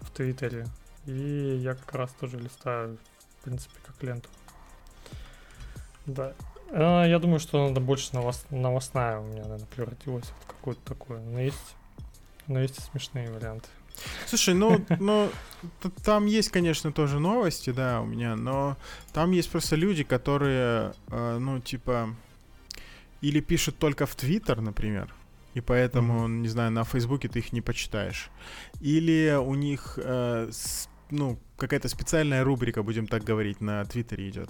[0.02, 0.68] в Твиттере.
[1.06, 2.98] И я как раз тоже листаю,
[3.40, 4.30] в принципе, как ленту.
[6.06, 6.34] Да.
[6.70, 8.46] Э, я думаю, что надо больше новост...
[8.50, 11.22] новостная у меня, наверное, превратилась в какую-то такую.
[11.22, 11.76] Но есть,
[12.48, 13.70] но есть и смешные варианты.
[14.26, 15.30] Слушай, ну, ну
[16.04, 18.78] там есть, конечно, тоже новости, да, у меня, но
[19.14, 22.16] там есть просто люди, которые, э, ну, типа,
[23.22, 25.14] или пишут только в Твиттер, например,
[25.54, 26.42] и поэтому, mm-hmm.
[26.42, 28.30] не знаю, на Фейсбуке ты их не почитаешь.
[28.80, 34.50] Или у них, э, с, ну, какая-то специальная рубрика, будем так говорить, на Твиттере идет.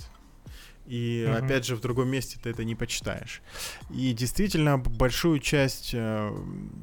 [0.85, 1.45] И mm-hmm.
[1.45, 3.41] опять же, в другом месте ты это не почитаешь.
[3.89, 6.31] И действительно, большую часть э,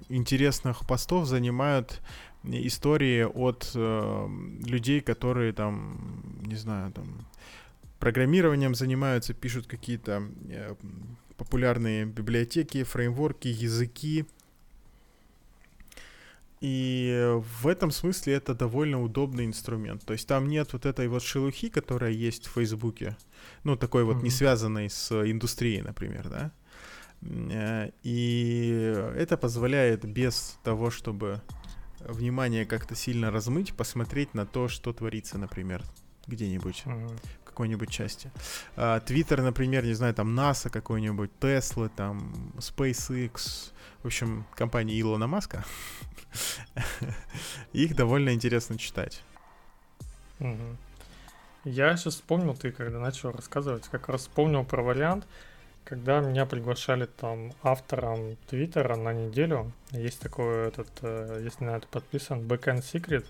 [0.09, 2.01] интересных постов занимают
[2.51, 4.29] истории от э,
[4.67, 7.27] людей, которые там, не знаю, там
[7.99, 10.75] программированием занимаются, пишут какие-то э,
[11.37, 14.27] популярные библиотеки, фреймворки, языки.
[16.61, 20.05] И в этом смысле это довольно удобный инструмент.
[20.05, 23.17] То есть там нет вот этой вот шелухи, которая есть в Фейсбуке,
[23.63, 24.25] ну такой вот mm-hmm.
[24.25, 26.53] не связанной с индустрией, например, да.
[27.23, 31.41] Э, и это позволяет без того, чтобы
[32.01, 35.83] внимание как-то сильно размыть, посмотреть на то, что творится, например,
[36.27, 38.31] где-нибудь, в какой-нибудь части.
[39.07, 45.27] Твиттер, uh, например, не знаю, там NASA какой-нибудь, Tesla, там SpaceX, в общем, компании Илона
[45.27, 45.65] Маска.
[47.73, 49.23] Их довольно интересно читать.
[51.65, 55.27] Я сейчас вспомнил, ты когда начал рассказывать, как раз вспомнил про вариант,
[55.89, 61.89] когда меня приглашали там автором Твиттера на неделю, есть такой этот, э, если на это
[61.89, 63.25] подписан, Backend Secret,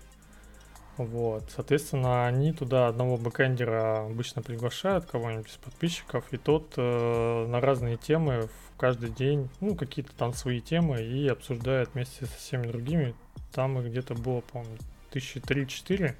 [0.97, 7.61] вот, соответственно, они туда одного бэкэндера обычно приглашают, кого-нибудь из подписчиков, и тот э, на
[7.61, 12.67] разные темы в каждый день, ну, какие-то там свои темы, и обсуждает вместе со всеми
[12.67, 13.15] другими.
[13.53, 14.75] Там их где-то было, по-моему,
[15.11, 16.17] тысячи три-четыре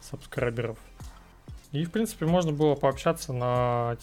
[0.00, 0.78] сабскрайберов.
[1.72, 3.98] И, в принципе, можно было пообщаться на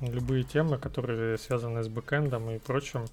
[0.00, 3.06] любые темы, которые связаны с бэкэндом и прочим.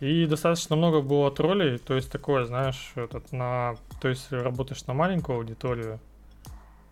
[0.00, 4.94] И достаточно много было троллей, то есть такое, знаешь, этот на, то есть работаешь на
[4.94, 6.00] маленькую аудиторию,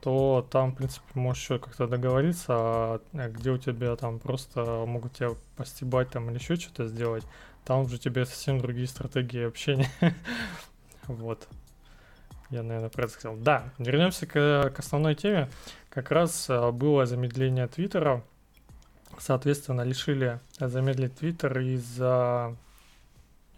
[0.00, 5.14] то там, в принципе, можешь еще как-то договориться, а где у тебя там просто могут
[5.14, 7.24] тебя постебать там или еще что-то сделать,
[7.64, 9.90] там уже тебе совсем другие стратегии общения.
[11.06, 11.48] Вот.
[12.50, 13.36] Я, наверное, про это сказал.
[13.36, 15.48] Да, вернемся к, к основной теме.
[15.88, 18.22] Как раз а, было замедление Твиттера
[19.18, 22.56] соответственно, решили замедлить Твиттер из-за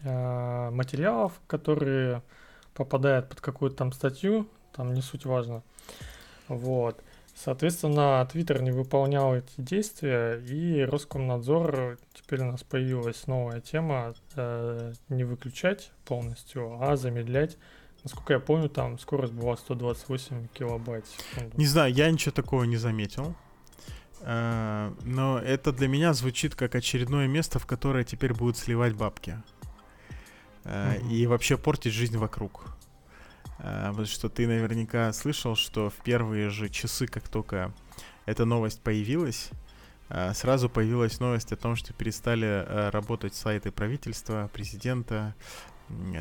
[0.02, 2.22] э, материалов, которые
[2.74, 5.62] попадают под какую-то там статью, там не суть важно.
[6.48, 7.02] Вот.
[7.34, 14.92] Соответственно, Твиттер не выполнял эти действия, и Роскомнадзор, теперь у нас появилась новая тема, э,
[15.08, 17.56] не выключать полностью, а замедлять.
[18.04, 21.56] Насколько я помню, там скорость была 128 килобайт в секунду.
[21.56, 23.34] Не знаю, я ничего такого не заметил.
[24.24, 29.40] Э, но это для меня звучит как очередное место, в которое теперь будут сливать бабки.
[30.64, 31.10] Mm-hmm.
[31.10, 32.64] И вообще портить жизнь вокруг.
[33.58, 37.72] Э, потому что ты наверняка слышал, что в первые же часы, как только
[38.26, 39.50] эта новость появилась,
[40.34, 45.34] сразу появилась новость о том, что перестали работать сайты правительства, президента,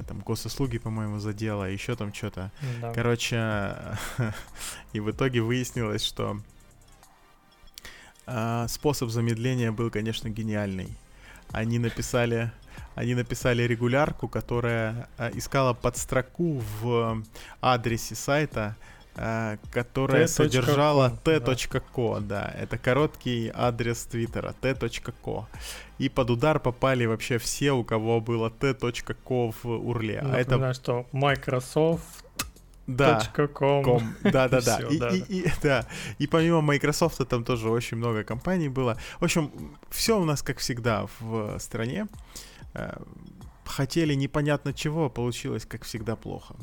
[0.08, 2.52] там госуслуги, по-моему, задела, еще там что-то.
[2.82, 2.94] Да.
[2.94, 3.76] Короче,
[4.94, 6.40] и в итоге выяснилось, что
[8.26, 10.96] а, способ замедления был, конечно, гениальный.
[11.52, 12.52] Они написали,
[12.96, 17.24] они написали регулярку, которая а, искала подстроку в
[17.62, 18.76] адресе сайта,
[19.16, 22.22] а, которая содержала t.co, да.
[22.22, 25.46] да, это короткий адрес твиттера, t.co.
[25.98, 30.22] И под удар попали вообще все, у кого было t.co в урле.
[30.22, 30.74] Напоминаю, а это...
[30.74, 32.21] что Microsoft
[32.96, 33.22] да.
[33.54, 34.02] .com.
[34.24, 34.80] Да, да, да.
[34.90, 35.86] И, и, и, да.
[36.20, 38.98] И помимо Microsoft там тоже очень много компаний было.
[39.20, 39.52] В общем,
[39.90, 42.08] все у нас как всегда в стране.
[42.74, 42.98] Э,
[43.66, 46.56] хотели непонятно чего, получилось как всегда плохо.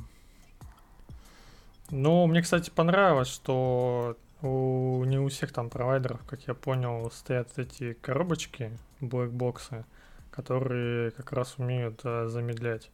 [1.91, 7.59] Ну, мне, кстати, понравилось, что у, не у всех там провайдеров, как я понял, стоят
[7.59, 9.85] эти коробочки, блэкбоксы,
[10.31, 12.91] которые как раз умеют э, замедлять.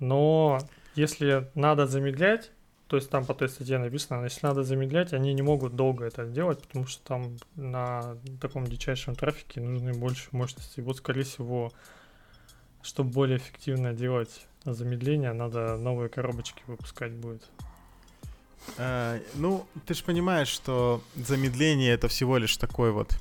[0.00, 0.58] Но
[0.98, 2.50] если надо замедлять,
[2.88, 6.24] то есть там по той статье написано, если надо замедлять, они не могут долго это
[6.24, 10.80] делать, потому что там на таком дичайшем трафике нужны больше мощности.
[10.80, 11.72] Вот, скорее всего,
[12.82, 17.48] чтобы более эффективно делать замедление, надо новые коробочки выпускать будет.
[18.76, 23.18] А, ну, ты же понимаешь, что замедление это всего лишь такой вот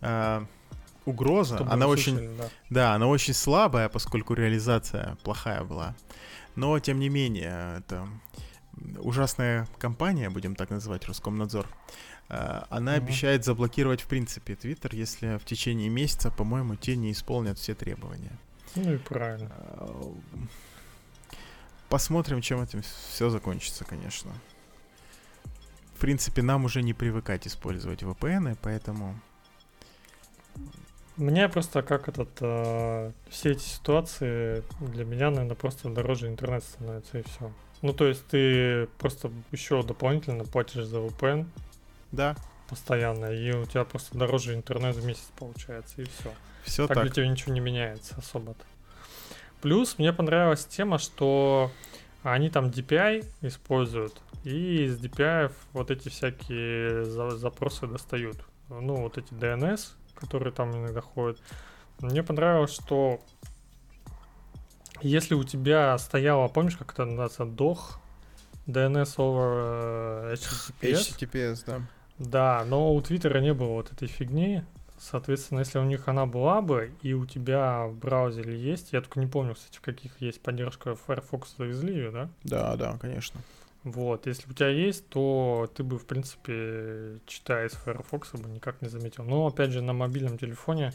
[0.00, 0.44] а,
[1.04, 1.56] угроза.
[1.56, 2.48] Чтобы она очень, слышали, да.
[2.70, 5.94] да, она очень слабая, поскольку реализация плохая была.
[6.56, 8.06] Но тем не менее, это
[8.98, 11.66] ужасная компания, будем так называть, Роскомнадзор,
[12.28, 12.96] а, она mm-hmm.
[12.96, 18.38] обещает заблокировать в принципе Твиттер, если в течение месяца, по-моему, те не исполнят все требования.
[18.76, 19.50] Ну и правильно.
[19.56, 20.14] А,
[21.88, 24.32] посмотрим, чем этим все закончится, конечно.
[25.94, 29.20] В принципе, нам уже не привыкать использовать VPN, поэтому...
[31.16, 32.30] Мне просто как этот...
[32.40, 37.52] Э, все эти ситуации для меня, наверное, просто дороже интернет становится, и все.
[37.82, 41.46] Ну, то есть ты просто еще дополнительно платишь за VPN.
[42.12, 42.34] Да.
[42.68, 46.32] Постоянно, и у тебя просто дороже интернет в месяц получается, и все.
[46.64, 46.96] Все так.
[46.96, 48.64] Так для тебя ничего не меняется особо-то.
[49.60, 51.70] Плюс мне понравилась тема, что
[52.22, 58.38] они там DPI используют, и из DPI вот эти всякие запросы достают.
[58.68, 61.40] Ну, вот эти DNS, которые там иногда ходят.
[62.00, 63.20] Мне понравилось, что
[65.00, 67.78] если у тебя стояло, помнишь, как это называется, DOH,
[68.66, 71.18] DNS over э, HTTPS?
[71.18, 71.82] HTTPS, да.
[72.18, 74.62] Да, но у Твиттера не было вот этой фигни.
[74.98, 79.20] Соответственно, если у них она была бы, и у тебя в браузере есть, я только
[79.20, 82.30] не помню, кстати, в каких есть поддержка Firefox завезли ее, да?
[82.44, 83.40] Да, да, конечно.
[83.84, 88.80] Вот, если у тебя есть, то ты бы, в принципе, читая из Firefox, бы никак
[88.80, 89.24] не заметил.
[89.24, 90.92] Но, опять же, на мобильном телефоне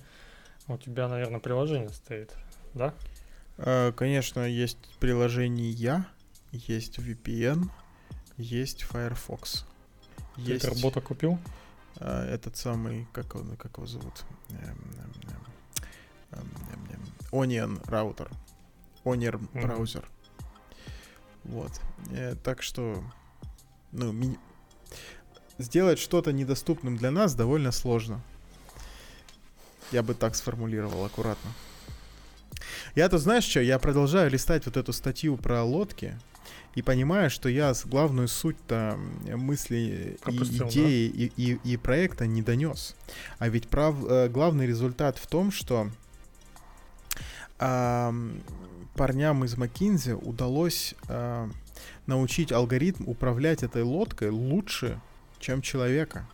[0.67, 2.35] у тебя, наверное, приложение стоит,
[2.73, 2.95] да?
[3.57, 6.07] Э, конечно, есть приложение Я,
[6.51, 7.69] есть VPN,
[8.37, 9.65] есть Firefox.
[10.35, 10.65] Ты есть...
[10.65, 11.37] работа купил?
[11.97, 14.25] Э, этот самый, как, он, как его зовут?
[17.31, 18.31] Onion раутер.
[19.03, 20.09] Onion браузер.
[21.43, 21.71] Вот.
[22.11, 23.03] Э, так что,
[23.91, 24.37] ну, ми...
[25.57, 28.21] сделать что-то недоступным для нас довольно сложно.
[29.91, 31.51] Я бы так сформулировал аккуратно.
[32.95, 36.17] Я-то знаешь что, я продолжаю листать вот эту статью про лодки
[36.75, 41.23] и понимаю, что я главную суть-то мысли, Пропустил, и идеи да?
[41.23, 42.95] и, и, и проекта не донес.
[43.37, 45.89] А ведь прав, э, главный результат в том, что
[47.59, 48.11] э,
[48.95, 51.49] парням из Макинзи удалось э,
[52.05, 54.99] научить алгоритм управлять этой лодкой лучше,
[55.39, 56.27] чем человека.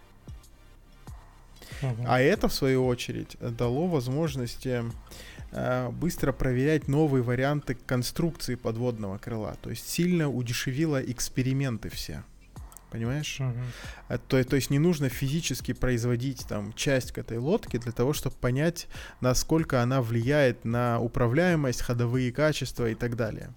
[1.82, 2.06] Угу.
[2.08, 4.84] А это, в свою очередь, дало возможности
[5.58, 9.56] Э, быстро проверять новые варианты конструкции подводного крыла.
[9.62, 12.24] То есть сильно удешевило эксперименты все.
[12.92, 13.40] Понимаешь?
[13.40, 14.22] Uh-huh.
[14.28, 18.36] То, то есть не нужно физически производить там часть к этой лодке для того, чтобы
[18.36, 18.88] понять,
[19.22, 23.52] насколько она влияет на управляемость, ходовые качества и так далее.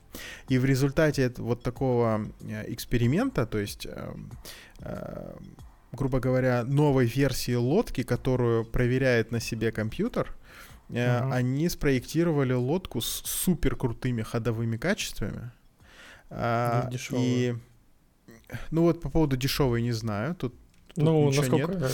[0.49, 5.37] И в результате вот такого э, эксперимента, то есть э,
[5.93, 10.35] грубо говоря, новой версии лодки, которую проверяет на себе компьютер,
[10.91, 11.33] Uh-huh.
[11.35, 15.51] Они спроектировали лодку с супер крутыми ходовыми качествами.
[16.31, 17.55] А, и
[18.71, 20.35] ну вот по поводу дешевой не знаю.
[20.35, 20.55] Тут,
[20.95, 21.93] тут ну, насколько нет.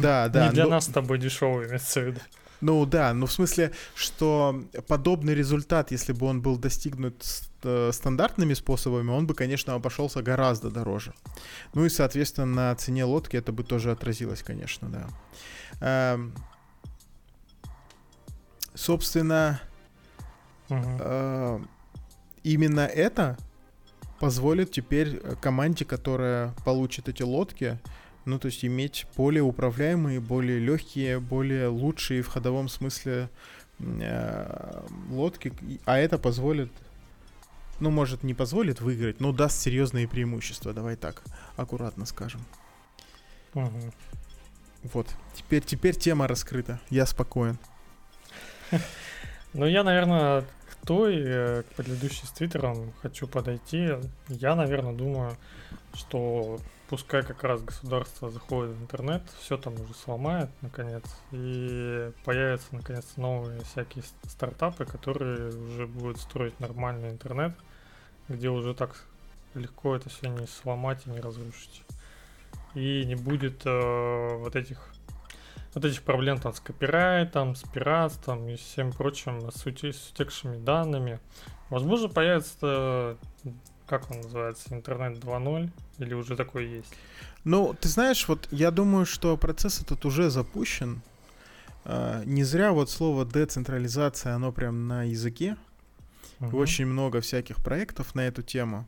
[0.00, 0.48] Да, да.
[0.48, 0.70] Не для но...
[0.70, 2.20] нас с тобой дешевый, имеется в виду.
[2.62, 7.26] Ну да, ну в смысле, что подобный результат, если бы он был достигнут
[7.64, 11.12] э, стандартными способами, он бы, конечно, обошелся гораздо дороже.
[11.74, 15.08] Ну и, соответственно, на цене лодки это бы тоже отразилось, конечно, да.
[15.80, 16.34] Эм,
[18.74, 19.60] собственно,
[20.68, 20.78] угу.
[21.00, 21.60] э,
[22.44, 23.38] именно это
[24.22, 27.80] позволит теперь команде, которая получит эти лодки,
[28.24, 33.28] ну, то есть иметь более управляемые, более легкие, более лучшие в ходовом смысле
[33.80, 35.52] э, лодки,
[35.86, 36.70] а это позволит,
[37.80, 41.24] ну, может, не позволит выиграть, но даст серьезные преимущества, давай так,
[41.56, 42.42] аккуратно скажем.
[43.54, 43.92] Угу.
[44.92, 47.58] Вот, теперь, теперь тема раскрыта, я спокоен.
[49.52, 50.44] Ну, я, наверное,
[50.84, 53.90] той, э, к предыдущей с Твиттером хочу подойти.
[54.28, 55.36] Я, наверное, думаю,
[55.94, 56.58] что
[56.88, 63.16] пускай как раз государство заходит в интернет, все там уже сломает, наконец, и появятся, наконец,
[63.16, 67.54] новые всякие стартапы, которые уже будут строить нормальный интернет,
[68.28, 69.06] где уже так
[69.54, 71.82] легко это все не сломать и не разрушить.
[72.74, 74.91] и не будет э, вот этих
[75.74, 80.56] вот этих проблем там с копирайтом, с пиратством и всем прочим, с, ути- с утекшими
[80.56, 81.18] данными.
[81.70, 83.16] Возможно, появится,
[83.86, 86.94] как он называется, интернет 2.0 или уже такой есть?
[87.44, 91.02] Ну, ты знаешь, вот я думаю, что процесс этот уже запущен.
[91.84, 95.56] Uh, не зря вот слово децентрализация, оно прям на языке.
[96.38, 96.54] Uh-huh.
[96.54, 98.86] Очень много всяких проектов на эту тему.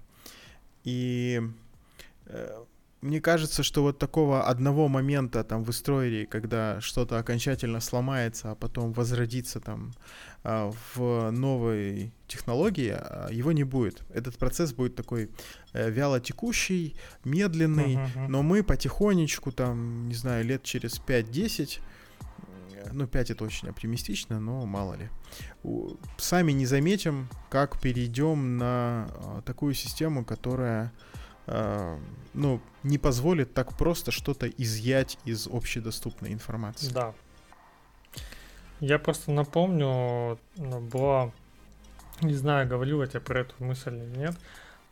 [0.85, 1.43] И
[2.27, 2.65] э,
[3.05, 8.55] мне кажется, что вот такого одного момента там в истории, когда что-то окончательно сломается, а
[8.55, 9.93] потом возродится там
[10.43, 14.03] а, в новой технологии, а, его не будет.
[14.09, 15.31] Этот процесс будет такой
[15.75, 18.29] э, вяло текущий, медленный, uh-huh.
[18.29, 21.81] но мы потихонечку там, не знаю, лет через 5-10
[22.93, 25.11] ну, 5 это очень оптимистично, но мало ли.
[26.17, 31.14] Сами не заметим, как перейдем на а, такую систему, которая э,
[31.47, 36.91] ну, не позволит так просто что-то изъять из общедоступной информации.
[36.93, 37.15] Да.
[38.81, 41.33] Я просто напомню, была,
[42.23, 44.37] не знаю, говорил я тебе про эту мысль или нет,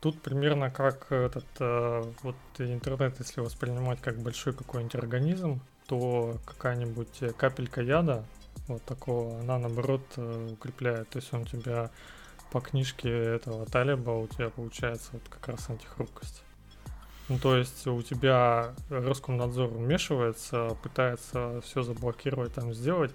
[0.03, 7.37] Тут примерно как этот э, вот интернет, если воспринимать как большой какой-нибудь организм, то какая-нибудь
[7.37, 8.25] капелька яда
[8.67, 11.09] вот такого, она наоборот э, укрепляет.
[11.11, 11.93] То есть он тебя
[12.53, 16.43] по книжке этого Талиба у тебя получается вот как раз антихрупкость.
[17.29, 23.11] Ну, то есть у тебя Роскомнадзор вмешивается, пытается все заблокировать, там сделать.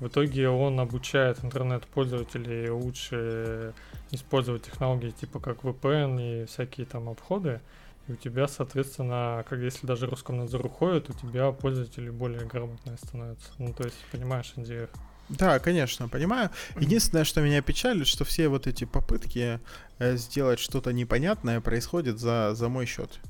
[0.00, 3.74] В итоге он обучает интернет-пользователей лучше
[4.10, 7.60] использовать технологии типа как VPN и всякие там обходы.
[8.08, 13.52] И у тебя, соответственно, как если даже Роскомнадзор уходит, у тебя пользователи более грамотные становятся.
[13.58, 14.88] Ну, то есть, понимаешь идею.
[15.30, 16.50] Да, конечно, понимаю.
[16.76, 19.60] Единственное, что меня печалит, что все вот эти попытки
[19.98, 23.20] э, сделать что-то непонятное происходят за, за мой счет.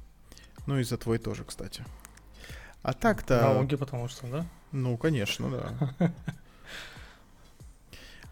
[0.66, 1.84] Ну и за твой тоже, кстати.
[2.82, 3.40] А так-то...
[3.42, 4.46] Налоги, потому что, да?
[4.72, 5.94] Ну, конечно, да.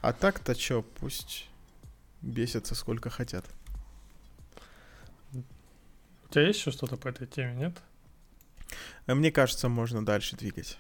[0.00, 1.48] А так-то что, пусть
[2.22, 3.44] бесятся сколько хотят.
[5.34, 5.42] У
[6.30, 7.82] тебя есть еще что-то по этой теме, нет?
[9.06, 10.78] Э, мне кажется, можно дальше двигать.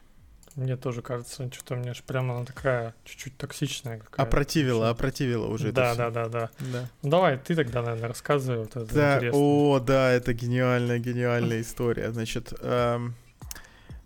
[0.58, 4.22] Мне тоже кажется, что-то у меня же прямо она такая чуть-чуть токсичная какая-то.
[4.24, 5.70] Опротивила, опротивила уже.
[5.70, 6.88] Да, да, да, да, да.
[7.02, 8.58] Ну давай, ты тогда, наверное, рассказывай.
[8.58, 12.10] Вот это да, о, да, это гениальная, гениальная история.
[12.10, 13.14] Значит, эм,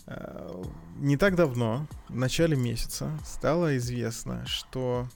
[0.06, 0.62] э,
[0.98, 5.08] не так давно, в начале месяца, стало известно, что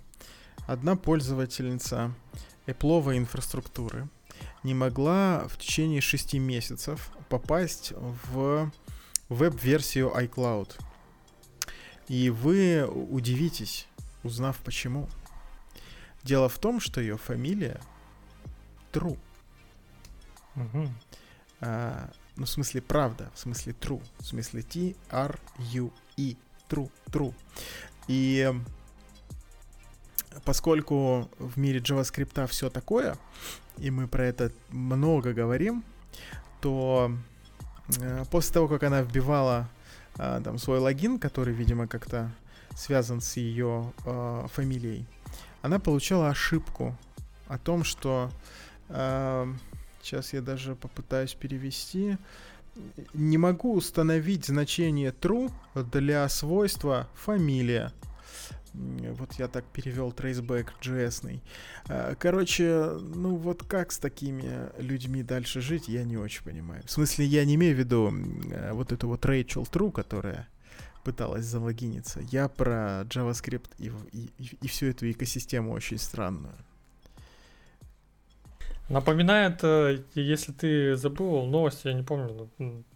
[0.66, 2.14] одна пользовательница
[2.66, 4.09] Apple инфраструктуры
[4.62, 7.93] не могла в течение шести месяцев попасть
[8.32, 8.72] в
[9.28, 10.70] веб-версию iCloud.
[12.09, 13.88] И вы удивитесь,
[14.22, 15.09] узнав почему.
[16.22, 17.80] Дело в том, что ее фамилия
[18.92, 19.18] True.
[20.57, 20.88] Угу.
[21.61, 26.36] А, ну, в смысле, правда, в смысле true, в смысле T-R-U-E,
[26.68, 27.34] true, true.
[28.09, 28.52] И
[30.44, 33.16] поскольку в мире JavaScript все такое,
[33.78, 35.84] и мы про это много говорим,
[36.61, 37.11] то
[37.98, 39.68] э, после того, как она вбивала
[40.18, 42.30] э, там свой логин, который, видимо, как-то
[42.74, 45.06] связан с ее э, фамилией,
[45.62, 46.96] она получала ошибку
[47.48, 48.30] о том, что
[48.88, 49.52] э,
[50.02, 52.18] сейчас я даже попытаюсь перевести.
[53.14, 57.92] Не могу установить значение true для свойства фамилия.
[59.12, 61.41] Вот я так перевел traceback JS.
[61.89, 66.83] А, короче, ну вот как с такими людьми дальше жить, я не очень понимаю.
[66.85, 68.12] В смысле, я не имею в виду
[68.53, 70.49] а, вот эту вот Рэйчел Тру, которая
[71.05, 72.20] пыталась залогиниться.
[72.31, 76.55] Я про JavaScript и, и, и всю эту экосистему очень странную.
[78.89, 82.49] Напоминает, э, если ты забыл новость, я не помню,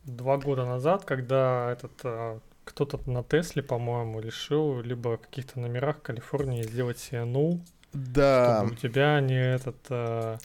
[0.05, 2.39] два года назад, когда этот э,
[2.71, 7.61] кто-то на Тесле, по-моему, решил либо в каких-то номерах Калифорнии сделать себе ну,
[7.93, 8.59] да.
[8.59, 10.39] чтобы у тебя не этот э,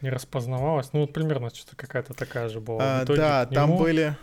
[0.00, 0.92] не распознавалось.
[0.92, 3.00] Ну вот примерно что-то какая-то такая же была.
[3.00, 4.16] А, да, там были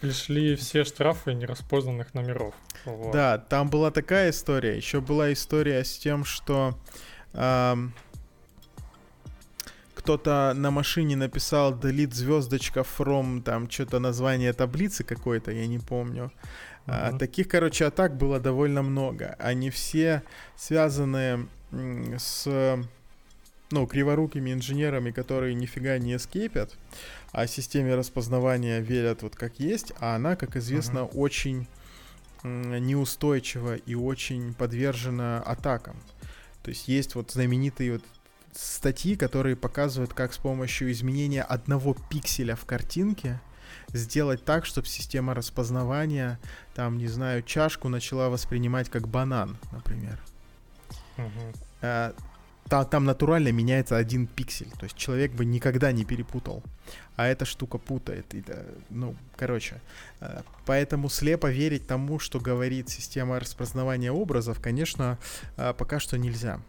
[0.00, 2.54] пришли все штрафы нераспознанных номеров.
[2.84, 3.12] Вот.
[3.12, 4.76] Да, там была такая история.
[4.76, 6.78] Еще была история с тем, что
[7.32, 7.94] эм,
[9.98, 16.30] кто-то на машине написал delete звездочка from там что-то название таблицы какой-то, я не помню.
[16.86, 17.14] Uh-huh.
[17.14, 19.34] А, таких, короче, атак было довольно много.
[19.40, 20.22] Они все
[20.56, 21.48] связаны
[22.16, 22.46] с
[23.70, 26.76] ну, криворукими инженерами, которые нифига не эскейпят,
[27.32, 31.16] а системе распознавания верят вот как есть, а она, как известно, uh-huh.
[31.16, 31.66] очень
[32.44, 35.96] неустойчива и очень подвержена атакам.
[36.62, 38.04] То есть есть вот знаменитый вот
[38.58, 43.40] статьи, которые показывают, как с помощью изменения одного пикселя в картинке
[43.88, 46.38] сделать так, чтобы система распознавания,
[46.74, 50.18] там, не знаю, чашку начала воспринимать как банан, например.
[52.68, 54.70] Там, там натурально меняется один пиксель.
[54.78, 56.62] То есть человек бы никогда не перепутал.
[57.16, 58.34] А эта штука путает.
[58.34, 58.44] И,
[58.90, 59.80] ну, короче.
[60.20, 65.18] Э, поэтому слепо верить тому, что говорит система распознавания образов, конечно,
[65.56, 66.60] э, пока что нельзя.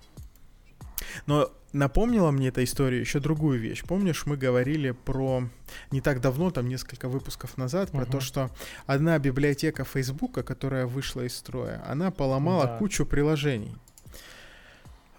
[1.25, 3.83] Но напомнила мне эта история еще другую вещь.
[3.83, 5.43] Помнишь, мы говорили про
[5.91, 8.11] не так давно, там несколько выпусков назад, про uh-huh.
[8.11, 8.51] то, что
[8.85, 12.77] одна библиотека Фейсбука, которая вышла из строя, она поломала да.
[12.77, 13.75] кучу приложений.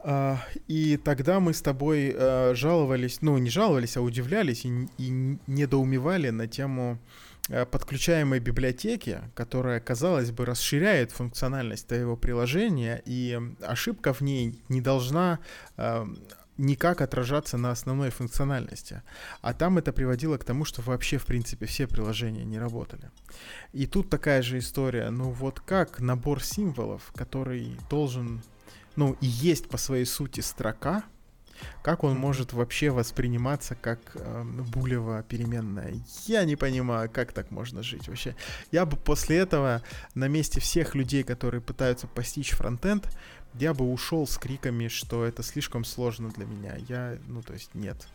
[0.03, 5.37] Uh, и тогда мы с тобой uh, жаловались, ну не жаловались, а удивлялись и, и
[5.47, 6.99] недоумевали на тему
[7.49, 15.39] подключаемой библиотеки, которая, казалось бы, расширяет функциональность твоего приложения, и ошибка в ней не должна
[16.57, 19.03] никак отражаться на основной функциональности.
[19.41, 23.11] А там это приводило к тому, что вообще, в принципе, все приложения не работали.
[23.73, 25.11] И тут такая же история.
[25.11, 28.43] Ну вот как набор символов, который должен
[28.97, 31.05] ну, и есть по своей сути строка,
[31.83, 35.95] как он может вообще восприниматься как э, булева переменная?
[36.27, 38.37] Я не понимаю, как так можно жить вообще.
[38.71, 39.83] Я бы после этого
[40.15, 43.09] на месте всех людей, которые пытаются постичь фронтенд,
[43.55, 46.77] я бы ушел с криками, что это слишком сложно для меня.
[46.89, 48.07] Я, ну, то есть, нет.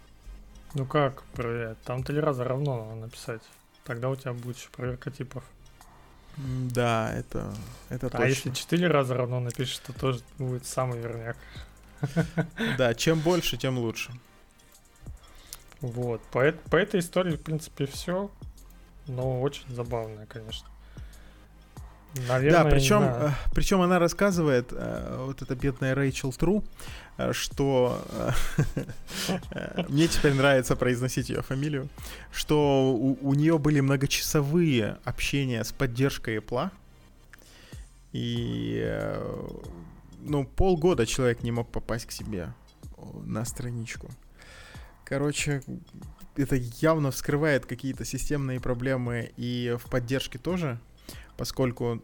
[0.76, 1.82] Ну как проверять?
[1.84, 3.42] Там три раза равно надо написать.
[3.86, 5.44] Тогда у тебя будет еще проверка типов.
[6.38, 7.54] Да, это,
[7.90, 8.26] это а точно.
[8.26, 11.38] А если четыре раза равно напишешь, то тоже будет самый верняк.
[12.78, 14.12] Да, чем больше, тем лучше.
[15.82, 18.32] Вот, по, по этой истории, в принципе, все.
[19.08, 20.68] Но очень забавная, конечно.
[22.28, 26.64] Наверное, да, причем, э, причем она рассказывает, э, вот эта бедная Рэйчел Тру,
[27.18, 28.02] э, что
[29.90, 31.90] мне теперь нравится произносить ее фамилию,
[32.32, 36.70] что у, у нее были многочасовые общения с поддержкой Apple,
[38.14, 39.12] и
[40.26, 42.54] ну, полгода человек не мог попасть к себе
[43.24, 44.10] на страничку.
[45.04, 45.62] Короче,
[46.36, 50.80] это явно вскрывает какие-то системные проблемы и в поддержке тоже
[51.38, 52.02] поскольку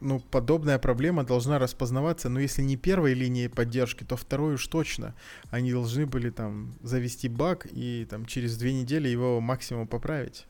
[0.00, 5.14] ну, подобная проблема должна распознаваться, но если не первой линией поддержки, то второй уж точно.
[5.50, 10.46] Они должны были там завести баг и там через две недели его максимум поправить.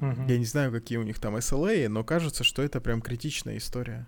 [0.00, 0.28] Uh-huh.
[0.28, 4.06] Я не знаю, какие у них там SLA, но кажется, что это прям критичная история.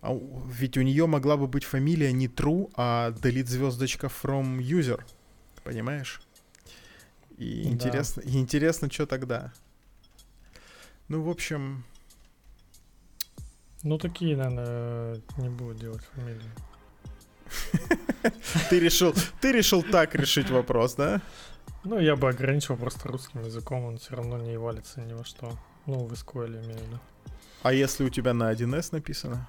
[0.00, 5.02] А, ведь у нее могла бы быть фамилия не true, а delete звездочка from user.
[5.64, 6.20] Понимаешь?
[7.36, 7.70] И да.
[7.70, 9.52] интересно, и интересно, что тогда.
[11.08, 11.84] Ну, в общем,
[13.82, 16.50] ну, такие, наверное, не будут делать фамилии.
[18.70, 21.22] Ты решил, ты решил так решить вопрос, да?
[21.84, 25.56] Ну, я бы ограничил просто русским языком, он все равно не валится ни во что.
[25.86, 27.00] Ну, в SQL имею в виду.
[27.62, 29.48] А если у тебя на 1С написано?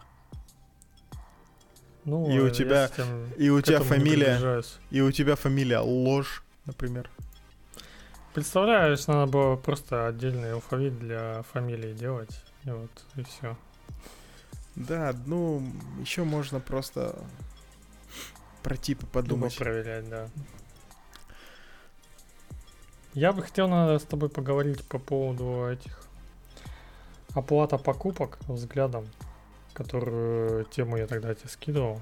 [2.09, 2.89] Ну, и у тебя,
[3.37, 7.07] и у тебя фамилия, и у тебя фамилия ложь, например.
[8.33, 13.55] Представляешь, надо было просто отдельный алфавит для фамилии делать, и вот, и все.
[14.75, 15.61] Да, ну,
[15.99, 17.15] еще можно просто
[18.63, 19.55] про типы подумать.
[19.57, 20.29] Думаю, проверять, да.
[23.13, 25.99] Я бы хотел надо с тобой поговорить по поводу этих
[27.33, 29.07] оплата покупок взглядом,
[29.79, 32.01] которую тему я тогда тебе скидывал.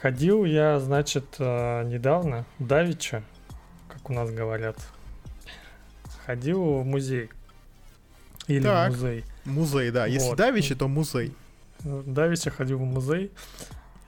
[0.00, 3.22] Ходил я, значит, э, недавно, давича,
[3.88, 4.76] как у нас говорят,
[6.26, 7.30] ходил в музей.
[8.48, 8.90] Или так.
[8.90, 9.24] музей.
[9.44, 10.06] Музей, да.
[10.06, 10.36] Если вот.
[10.36, 11.32] Давичи, то музей.
[11.84, 13.30] Давичи ходил в музей.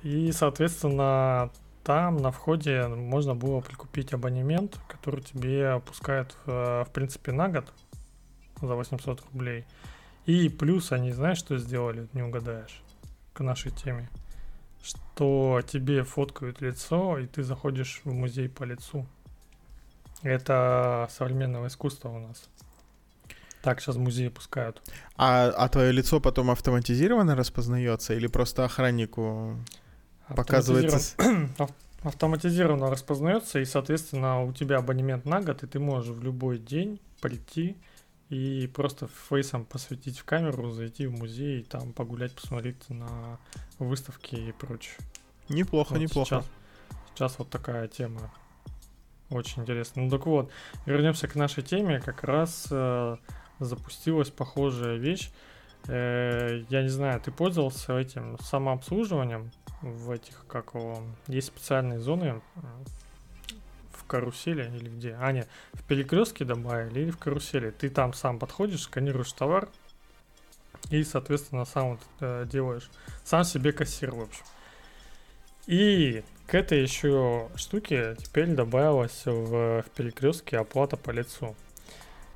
[0.03, 1.53] И, соответственно,
[1.85, 7.72] там на входе можно было прикупить абонемент, который тебе опускают, в, в принципе, на год
[8.61, 9.66] за 800 рублей.
[10.27, 12.09] И плюс они, знаешь, что сделали?
[12.12, 12.83] Не угадаешь.
[13.33, 14.09] К нашей теме.
[14.83, 19.07] Что тебе фоткают лицо, и ты заходишь в музей по лицу.
[20.22, 22.49] Это современного искусства у нас.
[23.62, 24.83] Так сейчас музеи пускают.
[25.16, 29.59] А, а твое лицо потом автоматизированно распознается или просто охраннику
[30.29, 31.16] показывается?
[32.03, 37.01] Автоматизированно распознается, и, соответственно, у тебя абонемент на год, и ты можешь в любой день
[37.22, 37.79] прийти
[38.31, 43.39] и просто фейсом посветить в камеру, зайти в музей, и там погулять, посмотреть на
[43.79, 44.97] выставки и прочее.
[45.49, 46.43] Неплохо, вот неплохо.
[46.43, 46.51] Сейчас,
[47.14, 48.33] сейчас вот такая тема.
[49.31, 50.03] Очень интересно.
[50.03, 50.51] Ну так вот,
[50.87, 52.01] вернемся к нашей теме.
[52.01, 53.16] Как раз э,
[53.59, 55.31] запустилась похожая вещь.
[55.87, 59.51] Э, я не знаю, ты пользовался этим самообслуживанием
[59.83, 62.41] в этих, как его, есть специальные зоны,
[64.15, 65.17] карусели или где?
[65.21, 67.73] А, нет, в перекрестке добавили или в карусели.
[67.73, 69.69] Ты там сам подходишь, сканируешь товар
[70.91, 72.89] и, соответственно, сам э, делаешь.
[73.25, 74.45] Сам себе кассир, в общем.
[75.67, 81.57] И к этой еще штуке теперь добавилась в, в перекрестке оплата по лицу.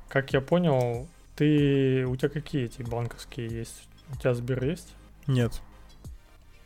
[0.09, 1.07] Как я понял,
[1.37, 3.87] ты у тебя какие эти банковские есть?
[4.11, 4.93] У тебя Сбер есть?
[5.27, 5.61] Нет.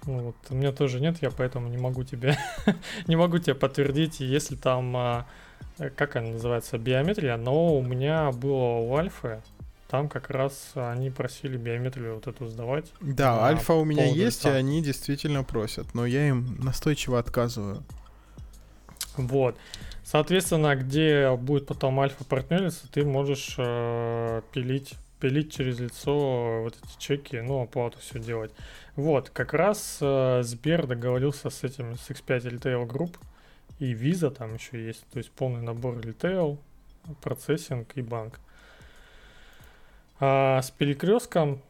[0.06, 2.38] Вот, у меня тоже нет, я поэтому не могу тебе
[3.08, 5.26] не могу тебе подтвердить, если там а,
[5.96, 9.42] как она называется, биометрия, но у меня было у Альфы,
[9.90, 12.92] там как раз они просили биометрию вот эту сдавать.
[13.00, 17.84] Да, Альфа у меня есть, и они действительно просят, но я им настойчиво отказываю.
[19.16, 19.56] Вот.
[20.04, 27.00] Соответственно, где будет потом альфа партнериться, ты можешь э, пилить, пилить через лицо вот эти
[27.00, 28.52] чеки, ну, оплату все делать.
[28.98, 33.16] Вот, как раз э, Сбер договорился с этим, с X5 Retail Group,
[33.80, 36.60] и Visa там еще есть, то есть полный набор ритейл,
[37.22, 38.42] процессинг и банк.
[40.20, 41.62] А с перекрестком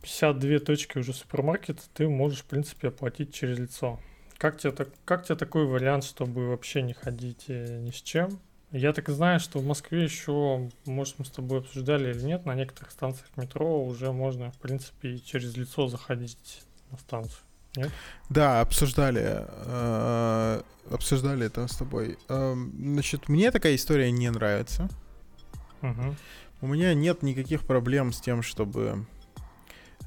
[0.00, 4.00] 52 точки уже супермаркета ты можешь, в принципе, оплатить через лицо.
[4.38, 8.40] Как тебе, так, как тебе такой вариант, чтобы вообще не ходить э, ни с чем?
[8.74, 12.44] Я так и знаю, что в Москве еще, может, мы с тобой обсуждали или нет,
[12.44, 16.60] на некоторых станциях метро уже можно, в принципе, через лицо заходить
[16.90, 17.38] на станцию.
[17.76, 17.92] Нет?
[18.30, 22.18] Да, обсуждали, э, обсуждали это с тобой.
[22.28, 24.88] Э, значит, мне такая история не нравится.
[25.80, 26.16] Угу.
[26.62, 29.06] У меня нет никаких проблем с тем, чтобы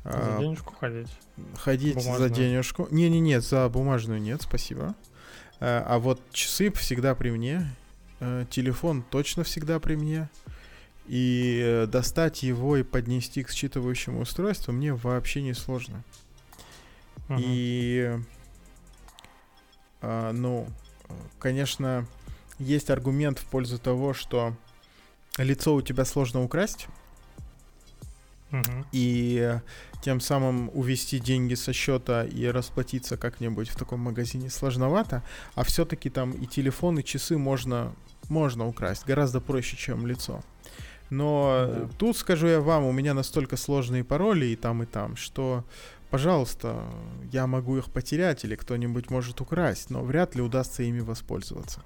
[0.04, 1.10] за а, денежку ходить.
[1.56, 2.20] Ходить бумажную.
[2.20, 2.88] за денежку.
[2.92, 4.94] Не-не-не, за бумажную нет, спасибо.
[5.62, 7.66] А, а вот часы всегда при мне.
[8.20, 10.30] Э, телефон точно всегда при мне.
[11.08, 16.04] И э, достать его и поднести к считывающему устройству мне вообще не сложно.
[17.30, 17.40] Uh-huh.
[17.40, 18.20] И,
[20.02, 20.68] а, ну,
[21.40, 22.06] конечно,
[22.60, 24.56] есть аргумент в пользу того, что
[25.38, 26.88] лицо у тебя сложно украсть.
[28.92, 29.60] И
[30.02, 35.24] тем самым увести деньги со счета и расплатиться как-нибудь в таком магазине сложновато,
[35.56, 37.94] а все-таки там и телефон, и часы можно,
[38.30, 40.42] можно украсть гораздо проще, чем лицо.
[41.10, 41.90] Но да.
[41.98, 45.64] тут, скажу я вам, у меня настолько сложные пароли и там, и там, что,
[46.10, 46.84] пожалуйста,
[47.32, 51.82] я могу их потерять или кто-нибудь может украсть, но вряд ли удастся ими воспользоваться.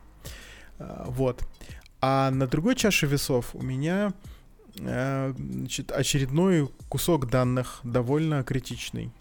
[0.79, 1.43] А, вот.
[2.01, 4.13] А на другой чаше весов у меня
[4.75, 9.11] значит, очередной кусок данных довольно критичный,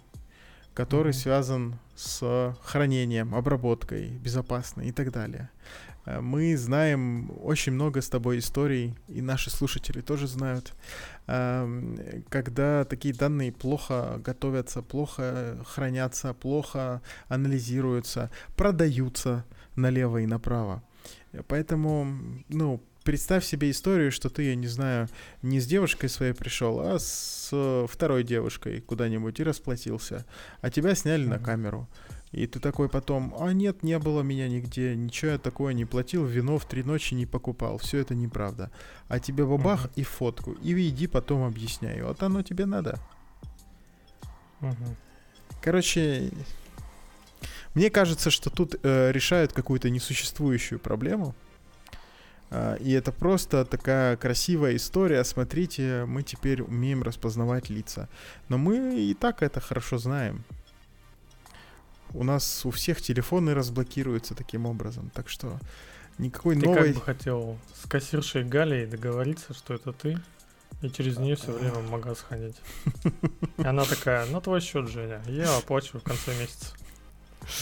[0.74, 1.22] который mm-hmm.
[1.22, 5.50] связан с хранением, обработкой, безопасной и так далее.
[6.06, 10.72] Э, мы знаем очень много с тобой историй, и наши слушатели тоже знают,
[11.26, 11.98] эм,
[12.28, 19.44] когда такие данные плохо готовятся, плохо хранятся, плохо анализируются, продаются
[19.76, 20.82] налево и направо.
[21.46, 22.06] Поэтому,
[22.48, 25.08] ну, представь себе историю, что ты, я не знаю,
[25.42, 30.26] не с девушкой своей пришел, а с э, второй девушкой куда-нибудь и расплатился,
[30.60, 31.28] а тебя сняли mm-hmm.
[31.28, 31.88] на камеру.
[32.32, 36.24] И ты такой потом, а нет, не было меня нигде, ничего я такое не платил,
[36.24, 38.70] вино в три ночи не покупал, все это неправда.
[39.08, 39.92] А тебе бабах uh-huh.
[39.96, 43.00] и фотку, и иди потом объясняю, вот оно тебе надо.
[44.60, 44.94] Uh-huh.
[45.60, 46.30] Короче,
[47.74, 51.34] мне кажется, что тут э, решают какую-то несуществующую проблему,
[52.80, 55.22] и это просто такая красивая история.
[55.24, 58.08] Смотрите, мы теперь умеем распознавать лица.
[58.48, 60.44] Но мы и так это хорошо знаем.
[62.12, 65.10] У нас у всех телефоны разблокируются таким образом.
[65.14, 65.58] Так что
[66.18, 66.92] никакой ты новой...
[66.92, 70.18] как бы хотел с кассиршей Галей договориться, что это ты,
[70.82, 72.56] и через нее все время в магаз ходить.
[73.58, 76.74] Она такая, на твой счет, Женя, я оплачиваю в конце месяца.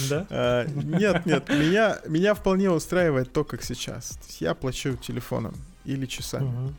[0.09, 0.26] Да?
[0.31, 4.11] А, нет, нет, меня, меня вполне устраивает то, как сейчас.
[4.11, 5.55] То есть я плачу телефоном
[5.85, 6.72] или часами.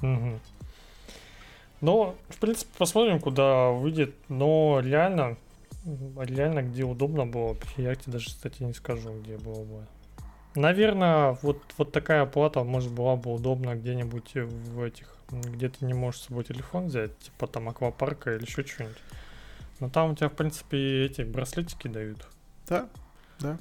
[0.00, 0.12] Угу.
[0.12, 0.40] Угу.
[1.80, 4.14] Ну, в принципе, посмотрим, куда выйдет.
[4.28, 5.36] Но реально,
[5.84, 9.86] реально, где удобно было, я тебе даже, кстати, не скажу, где было бы.
[10.54, 15.94] Наверное, вот, вот такая оплата, может, была бы удобна где-нибудь в этих, где ты не
[15.94, 18.96] можешь с собой телефон взять, типа там аквапарка или еще что-нибудь.
[19.84, 22.26] Но там у тебя, в принципе, эти браслетики дают.
[22.66, 22.88] Да,
[23.38, 23.58] да.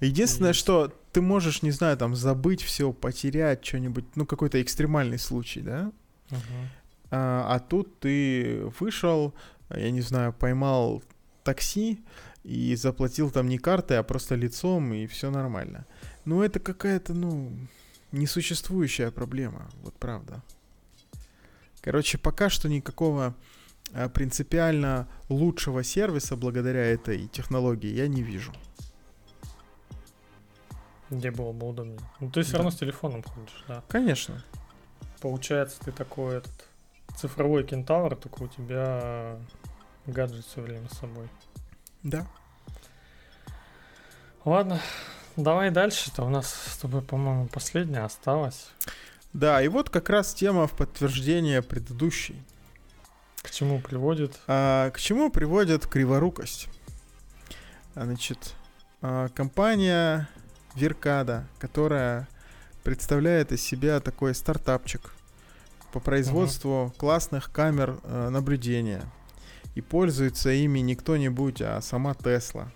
[0.00, 0.60] Единственное, Есть.
[0.60, 5.90] что ты можешь, не знаю, там забыть все, потерять что-нибудь, ну какой-то экстремальный случай, да?
[6.30, 6.38] Угу.
[7.12, 9.32] А, а тут ты вышел,
[9.70, 11.02] я не знаю, поймал
[11.44, 12.04] такси
[12.42, 15.86] и заплатил там не картой, а просто лицом, и все нормально.
[16.26, 17.50] Ну это какая-то, ну,
[18.12, 20.42] несуществующая проблема, вот правда.
[21.80, 23.34] Короче, пока что никакого
[24.14, 28.52] принципиально лучшего сервиса благодаря этой технологии я не вижу.
[31.10, 32.00] Где было бы удобнее.
[32.20, 32.58] Ну, ты все да.
[32.58, 33.82] равно с телефоном ходишь, да?
[33.88, 34.42] Конечно.
[35.20, 36.68] Получается, ты такой этот
[37.16, 39.38] цифровой кентавр, только у тебя
[40.06, 41.28] гаджет все время с собой.
[42.02, 42.26] Да.
[44.44, 44.80] Ладно,
[45.36, 46.24] давай дальше-то.
[46.24, 48.70] У нас с тобой, по-моему, последняя осталась.
[49.32, 52.42] Да, и вот как раз тема в подтверждение предыдущей.
[53.54, 54.40] К чему приводит?
[54.48, 56.66] А, к чему приводит криворукость?
[57.94, 58.56] Значит,
[59.00, 60.28] а, компания
[60.74, 62.26] Веркада, которая
[62.82, 65.14] представляет из себя такой стартапчик
[65.92, 66.98] по производству uh-huh.
[66.98, 69.04] классных камер э, наблюдения.
[69.76, 72.72] И пользуется ими не кто-нибудь, а сама Тесла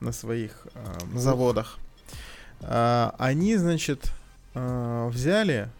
[0.00, 1.78] на своих э, заводах.
[2.60, 4.12] Э, они, значит,
[4.52, 5.70] э, взяли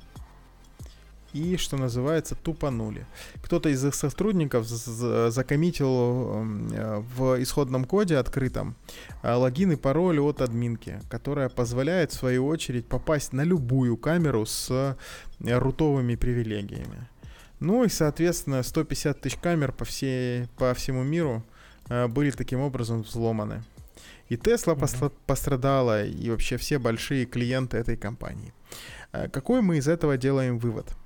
[1.38, 3.06] и, что называется, тупанули.
[3.42, 8.74] Кто-то из их сотрудников закоммитил эм, э, в исходном коде открытом
[9.22, 14.46] э, логин и пароль от админки, которая позволяет, в свою очередь, попасть на любую камеру
[14.46, 14.96] с э,
[15.58, 17.08] рутовыми привилегиями.
[17.60, 21.44] Ну и, соответственно, 150 тысяч камер по, всей, по всему миру
[21.88, 23.64] были таким образом взломаны.
[24.28, 25.12] И Тесла mm-hmm.
[25.26, 28.52] пострадала, и вообще все большие клиенты этой компании.
[29.10, 30.97] Какой мы из этого делаем вывод?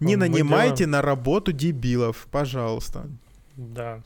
[0.00, 0.90] Не Мы нанимайте делаем...
[0.92, 3.08] на работу дебилов, пожалуйста.
[3.56, 4.02] Да.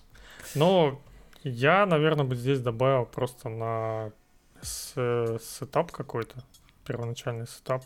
[0.55, 1.01] Но
[1.45, 4.13] я, наверное, бы здесь добавил просто на
[4.61, 4.95] с
[5.41, 6.43] setup какой-то,
[6.85, 7.85] первоначальный setup,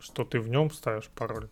[0.00, 1.48] что ты в нем ставишь пароль.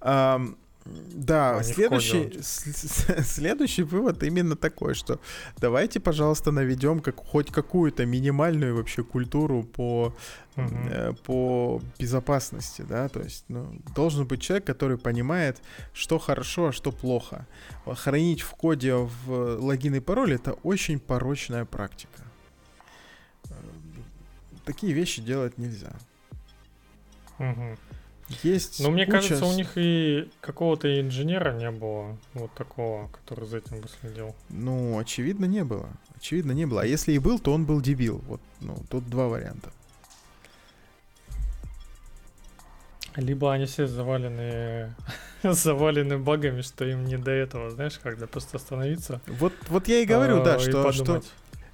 [0.00, 5.20] Um, да, а следующий, следующий вывод именно такой, что
[5.58, 10.14] давайте, пожалуйста, наведем как, хоть какую-то минимальную вообще культуру по,
[10.56, 10.74] угу.
[10.90, 15.62] э, по безопасности, да, то есть ну, должен быть человек, который понимает,
[15.92, 17.46] что хорошо, а что плохо.
[17.86, 22.22] Хранить в коде в логин и пароль это очень порочная практика.
[23.50, 23.54] Э,
[24.64, 25.92] такие вещи делать нельзя.
[27.38, 27.78] Угу.
[28.42, 28.80] Есть.
[28.80, 29.18] Но мне куча...
[29.18, 34.34] кажется, у них и какого-то инженера не было, вот такого, который за этим бы следил.
[34.48, 35.88] Ну, очевидно, не было.
[36.16, 36.82] Очевидно, не было.
[36.82, 38.22] А если и был, то он был дебил.
[38.26, 39.70] Вот, ну, тут два варианта.
[43.16, 44.94] Либо они все завалены,
[45.42, 49.20] завалены багами, что им не до этого, знаешь, когда просто остановиться.
[49.26, 51.22] Вот, вот я и говорю, а, да, что, что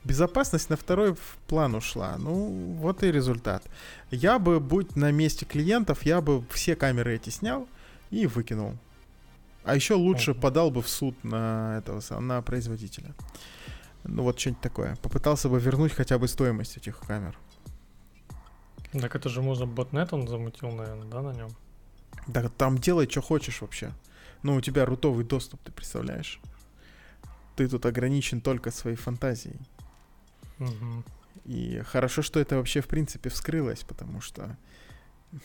[0.09, 1.15] безопасность на второй
[1.47, 2.17] план ушла.
[2.19, 3.63] Ну, вот и результат.
[4.11, 7.69] Я бы, будь на месте клиентов, я бы все камеры эти снял
[8.11, 8.73] и выкинул.
[9.65, 10.41] А еще лучше uh-huh.
[10.41, 13.15] подал бы в суд на этого на производителя.
[14.05, 14.97] Ну вот что-нибудь такое.
[14.97, 17.37] Попытался бы вернуть хотя бы стоимость этих камер.
[18.93, 21.51] Так это же можно ботнет он замутил, наверное, да, на нем?
[22.27, 23.93] Да там делай, что хочешь вообще.
[24.43, 26.41] Ну, у тебя рутовый доступ, ты представляешь?
[27.57, 29.59] Ты тут ограничен только своей фантазией.
[30.59, 31.05] Угу.
[31.45, 34.57] И хорошо, что это вообще в принципе вскрылось, потому что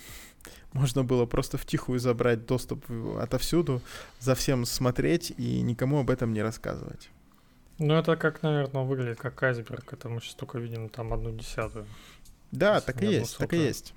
[0.74, 2.86] можно было просто втихую забрать доступ
[3.20, 3.82] отовсюду,
[4.20, 7.10] за всем смотреть и никому об этом не рассказывать.
[7.80, 9.94] Ну, это как, наверное, выглядит как айсберг.
[9.94, 11.86] Это мы сейчас только видим там одну десятую.
[12.52, 13.94] Да, так и есть, так и есть.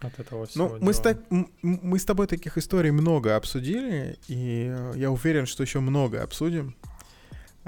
[0.00, 1.02] От этого всего ну, мы с,
[1.60, 6.74] мы с тобой таких историй много обсудили, и я уверен, что еще много обсудим.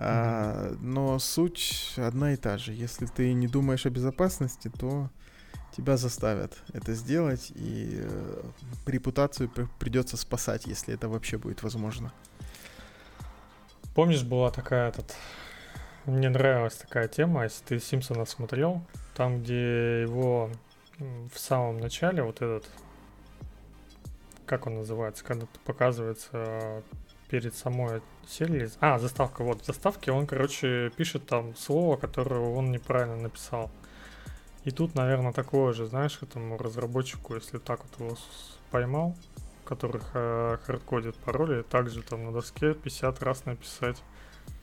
[0.05, 2.73] А, но суть одна и та же.
[2.73, 5.09] Если ты не думаешь о безопасности, то
[5.77, 8.43] тебя заставят это сделать, и э,
[8.87, 9.49] репутацию
[9.79, 12.13] придется спасать, если это вообще будет возможно.
[13.95, 15.15] Помнишь, была такая этот...
[16.05, 18.83] Мне нравилась такая тема, если ты Симпсона смотрел,
[19.15, 20.51] там, где его
[20.99, 22.69] в самом начале вот этот
[24.47, 26.83] как он называется, когда показывается
[27.33, 28.71] перед самой серией.
[28.81, 33.71] А, заставка, вот, в заставке он, короче, пишет там слово, которое он неправильно написал.
[34.65, 38.19] И тут, наверное, такое же, знаешь, этому разработчику, если так вот его
[38.71, 39.17] поймал,
[39.65, 44.03] который э, хардкодит пароли, также там на доске 50 раз написать.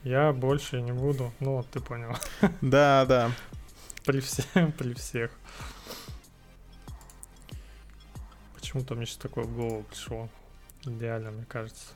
[0.04, 1.32] Я больше не буду.
[1.40, 2.14] Ну, вот ты понял.
[2.60, 3.32] Да, да.
[4.04, 5.32] При всем, при всех.
[8.54, 10.28] Почему-то мне сейчас такое в голову пришло.
[10.84, 11.94] Идеально, мне кажется.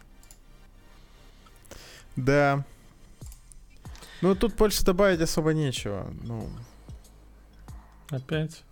[2.17, 2.65] Да.
[4.23, 6.11] Ну, тут больше добавить особо нечего.
[6.23, 6.49] Ну.
[8.11, 8.65] Опять?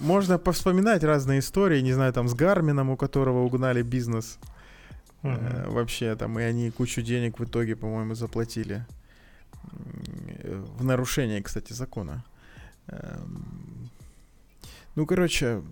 [0.00, 4.38] Можно повспоминать разные истории, не знаю, там с Гармином, у которого угнали бизнес.
[5.22, 5.32] Угу.
[5.32, 8.86] Э, вообще, там, и они кучу денег в итоге, по-моему, заплатили.
[10.42, 12.24] В нарушение, кстати, закона.
[12.86, 13.90] Эм,
[14.94, 15.62] ну, короче,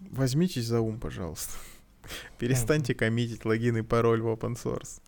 [0.00, 1.52] возьмитесь за ум, пожалуйста.
[2.38, 5.00] Перестаньте коммитить логин и пароль в open source.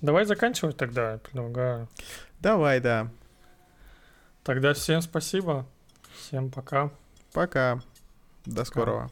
[0.00, 1.88] Давай заканчивать тогда, я предлагаю.
[2.40, 3.10] Давай, да.
[4.44, 5.66] Тогда всем спасибо.
[6.14, 6.90] Всем пока.
[7.32, 7.80] Пока.
[8.46, 9.10] До скорого.